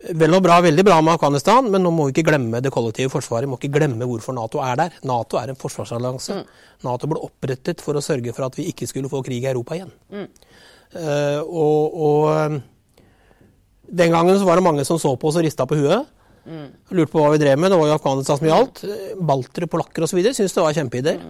[0.00, 3.12] Vel og bra, veldig bra med Afghanistan, men nå må vi ikke glemme det kollektive
[3.12, 3.44] forsvaret.
[3.44, 4.94] Vi må ikke glemme hvorfor Nato er der.
[5.04, 6.38] Nato er en forsvarsallianse.
[6.86, 9.76] Nato ble opprettet for å sørge for at vi ikke skulle få krig i Europa
[9.76, 9.92] igjen.
[10.16, 12.56] Eh, og, og eh,
[14.00, 16.08] den gangen så var det mange som så på oss og rista på huet.
[16.96, 17.68] Lurte på hva vi drev med.
[17.74, 18.82] Det var jo Afghanistan som gjaldt.
[18.88, 20.22] Eh, Baltere, polakker osv.
[20.32, 21.20] syntes det var kjempeideer.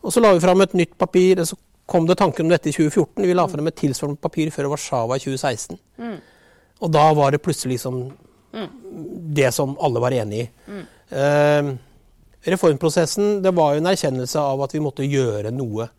[0.00, 1.42] Og så la vi fram et nytt papir.
[1.42, 1.58] Så
[1.90, 3.26] kom det tanker om dette i 2014.
[3.26, 5.78] Vi la frem et tilsvarende papir før Warszawa i 2016.
[6.80, 8.04] Og da var det plutselig liksom
[9.34, 10.48] det som alle var enig i.
[11.10, 11.70] Eh,
[12.50, 15.90] reformprosessen det var jo en erkjennelse av at vi måtte gjøre noe.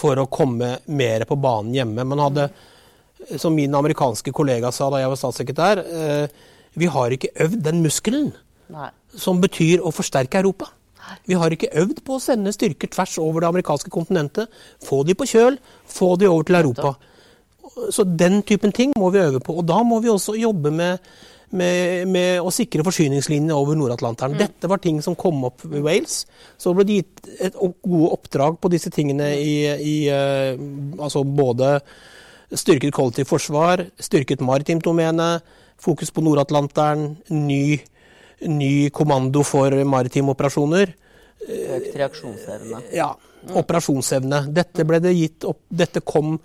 [0.00, 2.04] for å komme mer på banen hjemme.
[2.06, 2.44] Man hadde,
[3.42, 6.28] som min amerikanske kollega sa da jeg var statssekretær, eh,
[6.78, 8.32] vi har ikke øvd den muskelen
[8.70, 8.90] Nei.
[9.16, 10.70] som betyr å forsterke Europa.
[11.28, 14.50] Vi har ikke øvd på å sende styrker tvers over det amerikanske kontinentet.
[14.84, 16.94] Få de på kjøl, få de over til Europa.
[17.94, 19.58] Så den typen ting må vi øve på.
[19.60, 21.12] Og da må vi også jobbe med
[21.50, 24.36] med, med å sikre forsyningslinjene over Nord-Atlanteren.
[24.36, 24.42] Mm.
[24.44, 26.22] Dette var ting som kom opp ved Wales.
[26.60, 30.54] Så ble det gitt et gode oppdrag på disse tingene i, i uh,
[31.00, 31.78] altså både
[32.50, 35.38] styrket kollektivt forsvar, styrket maritimt domene,
[35.80, 37.78] fokus på Nord-Atlanteren, ny,
[38.48, 40.94] ny, kommando for maritime operasjoner.
[41.50, 42.82] Økt reaksjonsevne.
[42.94, 43.10] Ja.
[43.56, 44.44] Operasjonsevne.
[44.52, 46.36] Dette ble det gitt opp Dette kom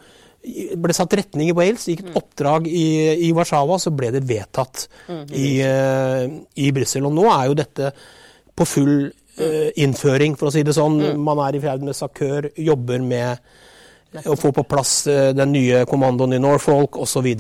[0.78, 2.18] ble satt retning i Wales, gikk et mm.
[2.20, 2.86] oppdrag i,
[3.28, 6.26] i Warszawa, så ble det vedtatt mm, i, uh,
[6.62, 7.08] i Brussel.
[7.08, 7.92] Og nå er jo dette
[8.56, 11.00] på full uh, innføring, for å si det sånn.
[11.02, 11.24] Mm.
[11.26, 15.84] Man er i ferd med SAKØR, jobber med å få på plass uh, den nye
[15.90, 17.32] kommandoen i Norfolk osv.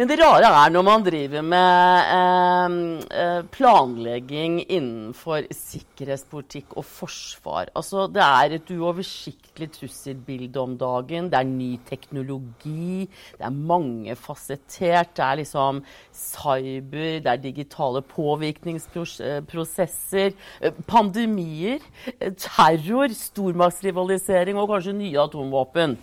[0.00, 7.68] Men det rare er når man driver med eh, planlegging innenfor sikkerhetspolitikk og forsvar.
[7.76, 11.28] Altså, det er et uoversiktlig trusselbilde om dagen.
[11.28, 13.12] Det er ny teknologi.
[13.36, 15.12] Det er mangefasettert.
[15.20, 15.84] Det er liksom
[16.16, 20.32] cyber, det er digitale påvirkningsprosesser.
[20.64, 21.76] Eh, pandemier,
[22.16, 26.00] eh, terror, stormaktsrivalisering og kanskje nye atomvåpen.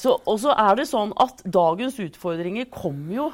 [0.00, 3.26] Og så er det sånn at dagens utfordringer kommer jo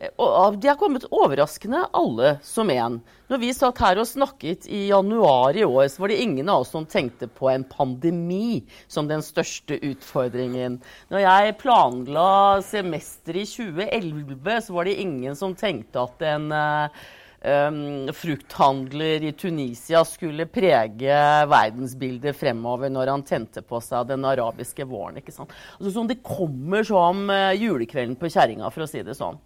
[0.00, 2.98] eh, og De har kommet overraskende, alle som én.
[3.30, 6.64] Når vi satt her og snakket i januar i år, så var det ingen av
[6.64, 10.80] oss som tenkte på en pandemi som den største utfordringen.
[11.12, 12.28] Når jeg planla
[12.66, 17.02] semester i 2011, så var det ingen som tenkte at en um,
[17.42, 21.14] frukthandler i Tunisia skulle prege
[21.50, 25.18] verdensbildet fremover når han tente på seg den arabiske våren.
[25.18, 25.50] ikke sant?
[25.78, 29.40] Altså, sånn, det kommer som uh, julekvelden på kjerringa, for å si det sånn.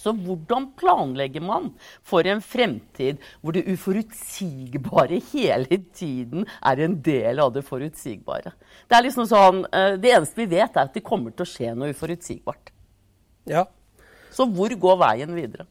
[0.00, 1.68] Så hvordan planlegger man
[2.02, 8.56] for en fremtid hvor det uforutsigbare hele tiden er en del av det forutsigbare?
[8.88, 11.52] Det er liksom sånn, uh, det eneste vi vet, er at det kommer til å
[11.52, 12.72] skje noe uforutsigbart.
[13.52, 13.68] Ja.
[14.34, 15.68] Så hvor går veien videre?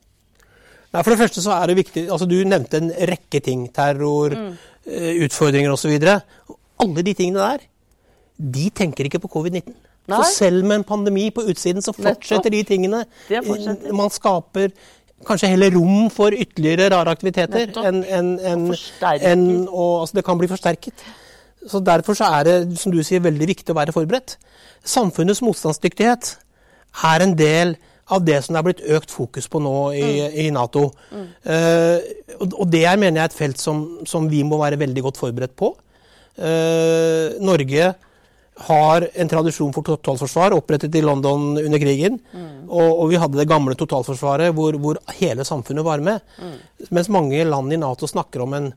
[0.94, 3.66] Nei, For det første så er det viktig altså Du nevnte en rekke ting.
[3.74, 4.50] Terror, mm.
[4.90, 5.96] uh, utfordringer osv.
[6.84, 7.66] Alle de tingene der,
[8.54, 9.74] de tenker ikke på covid-19.
[10.04, 13.06] Så selv med en pandemi på utsiden, så fortsetter de tingene.
[13.30, 13.94] Fortsetter.
[13.96, 14.74] Man skaper
[15.24, 17.72] kanskje heller rom for ytterligere rare aktiviteter.
[17.80, 18.66] enn en, en,
[19.32, 21.06] en, og, altså det kan bli forsterket.
[21.70, 24.36] Så Derfor så er det som du sier, veldig viktig å være forberedt.
[24.84, 26.34] Samfunnets motstandsdyktighet
[27.08, 27.92] er en del av
[28.24, 30.40] det som det er blitt økt fokus på nå i, mm.
[30.44, 30.90] i Nato.
[31.14, 31.28] Mm.
[31.48, 35.22] Uh, og det er mener jeg et felt som, som, vi må være veldig godt
[35.22, 35.72] forberedt på.
[36.38, 37.94] Uh, Norge
[38.68, 42.20] har en tradisjon for totalforsvar, opprettet i London under krigen.
[42.34, 42.70] Mm.
[42.70, 46.22] Og, og, vi hadde det gamle totalforsvaret hvor, hvor hele samfunnet var med.
[46.38, 46.58] Mm.
[46.94, 48.74] Mens mange land i Nato snakker om en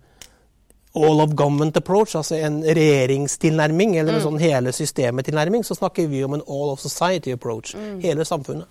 [0.96, 4.24] all of government approach, altså en regjeringstilnærming, eller en mm.
[4.24, 7.74] sånn hele systemet-tilnærming, så snakker vi om en all of society approach.
[7.76, 7.98] Mm.
[8.06, 8.70] Hele samfunnet.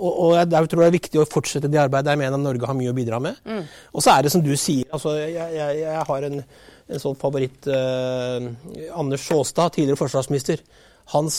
[0.00, 2.14] Og, og jeg, jeg, tror det er viktig å fortsette det arbeidet.
[2.14, 3.40] Jeg mener Norge har mye å bidra med.
[3.44, 3.64] Mm.
[3.92, 7.18] Og så er det som du sier, altså, jeg, jeg, jeg har en, en, sånn
[7.20, 7.68] favoritt.
[7.68, 8.48] eh,
[8.96, 10.64] Anders Sjåstad, tidligere forsvarsminister.
[11.10, 11.38] Hans,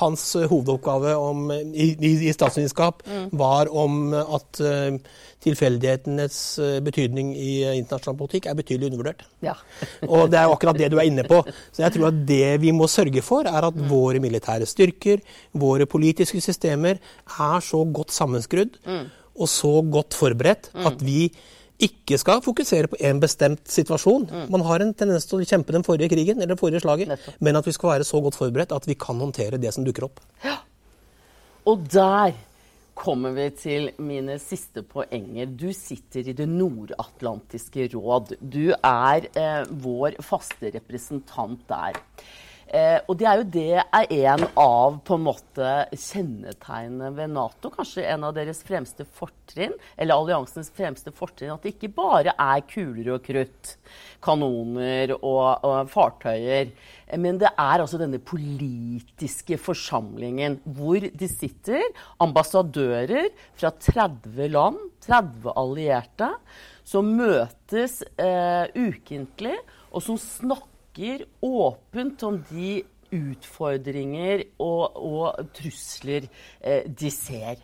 [0.00, 3.26] hans hovedoppgave om, i, i statsvitenskap mm.
[3.36, 4.96] var om at uh,
[5.44, 9.26] tilfeldighetenes uh, betydning i internasjonal politikk er betydelig undervurdert.
[9.44, 9.58] Ja.
[10.12, 11.42] og det er jo akkurat det du er inne på.
[11.68, 13.86] Så jeg tror at det vi må sørge for, er at mm.
[13.92, 15.20] våre militære styrker,
[15.52, 17.00] våre politiske systemer,
[17.36, 19.06] er så godt sammenskrudd mm.
[19.36, 20.86] og så godt forberedt mm.
[20.90, 21.22] at vi
[21.86, 24.26] ikke skal fokusere på en bestemt situasjon.
[24.28, 24.44] Mm.
[24.52, 27.40] Man har en tendens til å kjempe den forrige krigen eller det forrige slaget, Nettopp.
[27.40, 30.08] men at vi skal være så godt forberedt at vi kan håndtere det som dukker
[30.10, 30.22] opp.
[30.44, 30.58] Ja.
[31.68, 32.36] Og der
[33.00, 35.48] kommer vi til mine siste poenger.
[35.48, 38.36] Du sitter i Det nordatlantiske råd.
[38.40, 41.96] Du er eh, vår faste representant der.
[42.70, 47.72] Eh, og det er jo det er en av på en måte kjennetegnene ved Nato.
[47.74, 51.50] Kanskje en av deres fremste fortrinn, eller alliansens fremste fortrinn.
[51.56, 53.74] At det ikke bare er kuler og krutt,
[54.22, 56.70] kanoner og, og fartøyer.
[57.18, 61.82] Men det er altså denne politiske forsamlingen hvor de sitter
[62.22, 66.30] ambassadører fra 30 land, 30 allierte,
[66.86, 69.58] som møtes eh, ukentlig,
[69.90, 70.69] og som snakker
[71.00, 76.28] snakker åpent om de utfordringer og, og trusler
[76.60, 77.58] eh, de ser.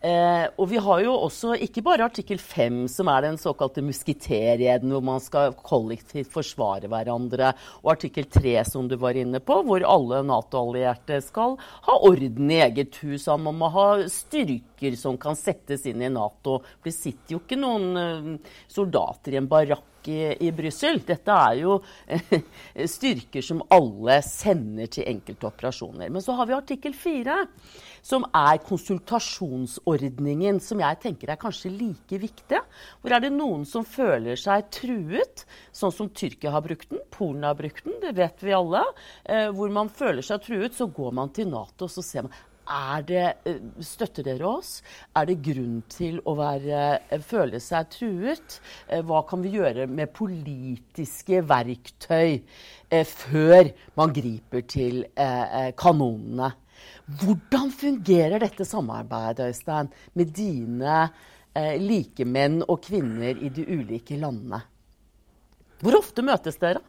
[0.00, 4.88] Eh, og vi har jo også ikke bare artikkel 5, som er den såkalte muskitereden,
[4.94, 7.50] hvor man skal kollektivt forsvare hverandre,
[7.82, 12.62] og artikkel 3, som du var inne på, hvor alle Nato-allierte skal ha orden i
[12.64, 13.28] eget hus.
[13.28, 16.62] Man må ha styrker som kan settes inn i Nato.
[16.80, 21.02] Det sitter jo ikke noen uh, soldater i en barakk i, i Brussel.
[21.06, 21.78] Dette er jo
[22.96, 26.08] styrker som alle sender til enkelte operasjoner.
[26.08, 27.38] Men så har vi artikkel 4
[28.02, 32.60] som er konsultasjonsordningen, som jeg tenker er kanskje like viktig.
[33.00, 35.44] Hvor er det noen som føler seg truet,
[35.76, 38.84] sånn som Tyrkia har brukt den, Polen har brukt den, det vet vi alle.
[39.24, 42.34] Eh, hvor man føler seg truet, så går man til Nato og så ser man
[43.06, 44.82] det, eh, støtter dere oss?
[45.16, 48.60] Er det grunn til å være, eh, føle seg truet?
[48.88, 52.42] Eh, hva kan vi gjøre med politiske verktøy
[52.90, 55.04] før man griper til
[55.76, 56.52] kanonene?
[57.06, 61.10] Hvordan fungerer dette samarbeidet, Øystein, med dine
[61.54, 64.62] likemenn og -kvinner i de ulike landene?
[65.80, 66.80] Hvor ofte møtes dere?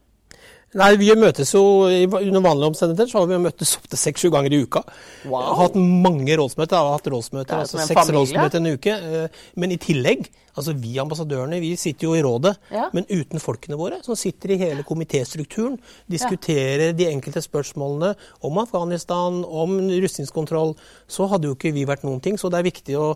[0.80, 4.62] Nei, Vi møtes jo under vanlige omstendigheter så har vi møttes opptil seks-sju ganger i
[4.64, 4.84] uka.
[5.28, 5.50] Wow.
[5.60, 6.78] Hatt mange rådsmøter.
[6.78, 8.96] Jeg har hatt rådsmøter, altså seks rådsmøter en uke.
[8.96, 12.54] Eh, men i tillegg, altså vi ambassadørene, vi sitter jo i rådet.
[12.74, 12.88] Ja.
[12.96, 15.78] Men uten folkene våre, som sitter i hele komitéstrukturen,
[16.12, 16.98] diskuterer ja.
[16.98, 18.14] de enkelte spørsmålene
[18.48, 20.76] om Afghanistan, om rustningskontroll,
[21.08, 22.40] så hadde jo ikke vi vært noen ting.
[22.40, 23.08] Så det er viktig å,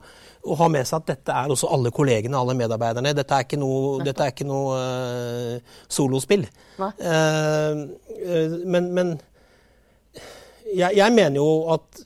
[0.45, 3.15] å ha med seg at dette er også alle kollegene, alle medarbeiderne.
[3.17, 6.47] Dette er ikke noe, er ikke noe uh, solospill.
[6.79, 9.15] Uh, eh, men, men
[10.73, 12.03] jeg, jeg, mener jo at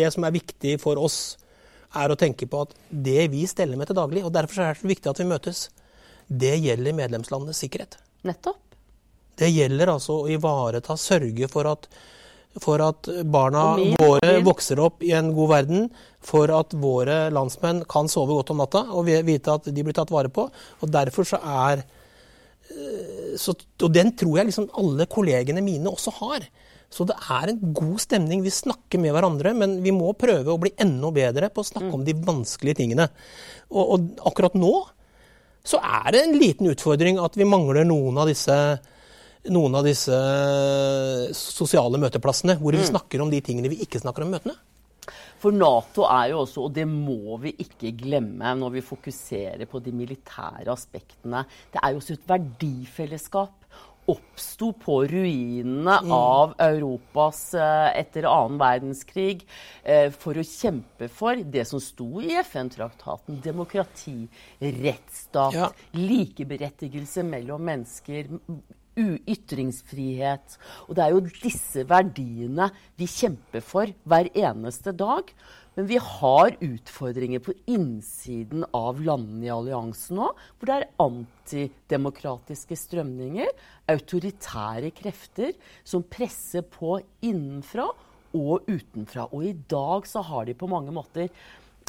[0.00, 1.20] det som er viktig for oss,
[1.96, 4.82] er å tenke på at det vi steller med til daglig, og derfor er det
[4.82, 5.64] så viktig at vi møtes,
[6.30, 7.98] det gjelder medlemslandenes sikkerhet.
[8.28, 8.60] Nettopp.
[9.40, 11.86] Det gjelder altså å ivareta, sørge for at,
[12.60, 15.88] for at barna min, våre vokser opp i en god verden,
[16.20, 20.12] for at våre landsmenn kan sove godt om natta og vite at de blir tatt
[20.12, 20.46] vare på.
[20.84, 21.86] Og Derfor så er
[22.70, 26.46] Eh, så, og den tror jeg liksom alle kollegene mine også har.
[26.90, 28.42] Så det er en god stemning.
[28.42, 31.92] Vi snakker med hverandre, men vi må prøve å bli enda bedre på å snakke
[31.94, 33.06] om de vanskelige tingene.
[33.70, 34.72] Og, og, akkurat nå
[35.62, 38.56] så er det en liten utfordring at vi mangler noen av disse,
[39.52, 40.16] noen av disse
[41.36, 42.88] sosiale møteplassene hvor vi mm.
[42.90, 44.56] snakker om de tingene vi ikke snakker om i møtene.
[45.40, 49.80] For Nato er jo også, og det må vi ikke glemme når vi fokuserer på
[49.84, 53.59] de militære aspektene, det er jo også et verdifellesskap.
[54.08, 56.12] Oppsto på ruinene mm.
[56.14, 59.44] av Europas eh, etter annen verdenskrig
[59.84, 63.42] eh, for å kjempe for det som sto i FN-traktaten.
[63.44, 64.24] Demokrati,
[64.58, 65.70] rettsstat, ja.
[65.96, 68.32] likeberettigelse mellom mennesker
[69.00, 70.56] ytringsfrihet.
[70.88, 75.30] Og det er jo disse verdiene vi kjemper for hver eneste dag.
[75.78, 82.78] Men vi har utfordringer på innsiden av landene i alliansen nå, hvor det er antidemokratiske
[82.78, 83.52] strømninger,
[83.90, 85.54] autoritære krefter,
[85.86, 87.86] som presser på innenfra
[88.36, 89.28] og utenfra.
[89.30, 91.30] Og i dag så har de på mange måter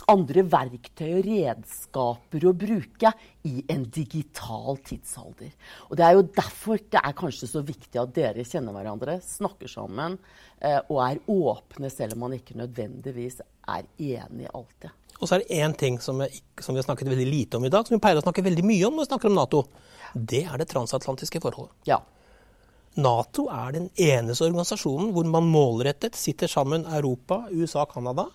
[0.10, 3.12] andre verktøy og redskaper å bruke
[3.48, 5.52] i en digital tidsalder.
[5.90, 9.70] Og Det er jo derfor det er kanskje så viktig at dere kjenner hverandre, snakker
[9.72, 10.18] sammen
[10.60, 14.92] eh, og er åpne, selv om man ikke nødvendigvis er enig i alt det.
[15.22, 17.66] Og så er det én ting som, jeg, som, vi har snakket veldig lite om
[17.66, 19.62] i dag, som vi pleier å snakke veldig mye om når vi snakker om Nato.
[20.14, 21.76] Det er det transatlantiske forholdet.
[21.86, 22.02] Ja.
[22.98, 28.28] Nato er den eneste organisasjonen hvor man målrettet sitter sammen Europa, USA, Canada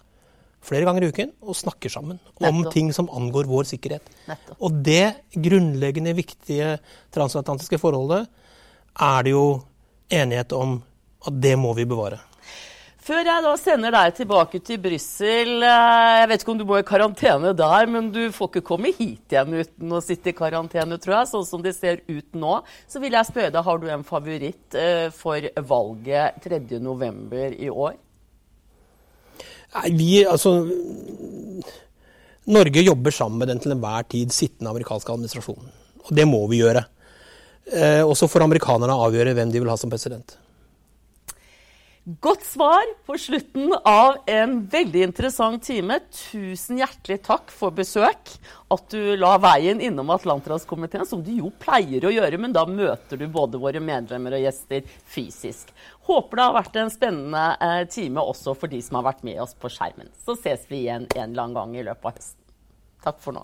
[0.66, 4.06] flere ganger i uken og snakker sammen om ting som angår vår sikkerhet.
[4.26, 4.58] Nettopp.
[4.60, 5.04] Og det
[5.34, 6.76] grunnleggende viktige
[7.14, 8.26] transatlantiske forholdet
[9.06, 9.46] er det jo
[10.12, 10.80] enighet om
[11.26, 12.20] at det må vi bevare.
[13.06, 16.80] Før jeg da sender deg tilbake til Brussel eh, Jeg vet ikke om du må
[16.80, 20.98] i karantene der, men du får ikke komme hit igjen uten å sitte i karantene,
[20.98, 21.28] tror jeg.
[21.30, 22.56] Sånn som det ser ut nå.
[22.90, 27.54] Så vil jeg spørre deg, har du en favoritt eh, for valget 3.11.
[27.54, 27.94] i år?
[29.76, 30.56] Nei, vi altså
[32.46, 35.72] Norge jobber sammen med den til enhver tid sittende amerikanske administrasjonen.
[36.06, 36.84] Og det må vi gjøre.
[37.66, 40.36] Eh, og så får amerikanerne avgjøre hvem de vil ha som president.
[42.06, 45.96] Godt svar på slutten av en veldig interessant time.
[46.14, 48.30] Tusen hjertelig takk for besøk.
[48.70, 52.38] At du la veien innom Atlanterhavskomiteen, som du jo pleier å gjøre.
[52.38, 54.86] Men da møter du både våre medlemmer og gjester
[55.16, 55.74] fysisk.
[56.06, 59.42] Håper det har vært en spennende eh, time også for de som har vært med
[59.42, 60.14] oss på skjermen.
[60.22, 62.42] Så ses vi igjen en eller annen gang i løpet av høsten.
[63.02, 63.42] Takk for nå.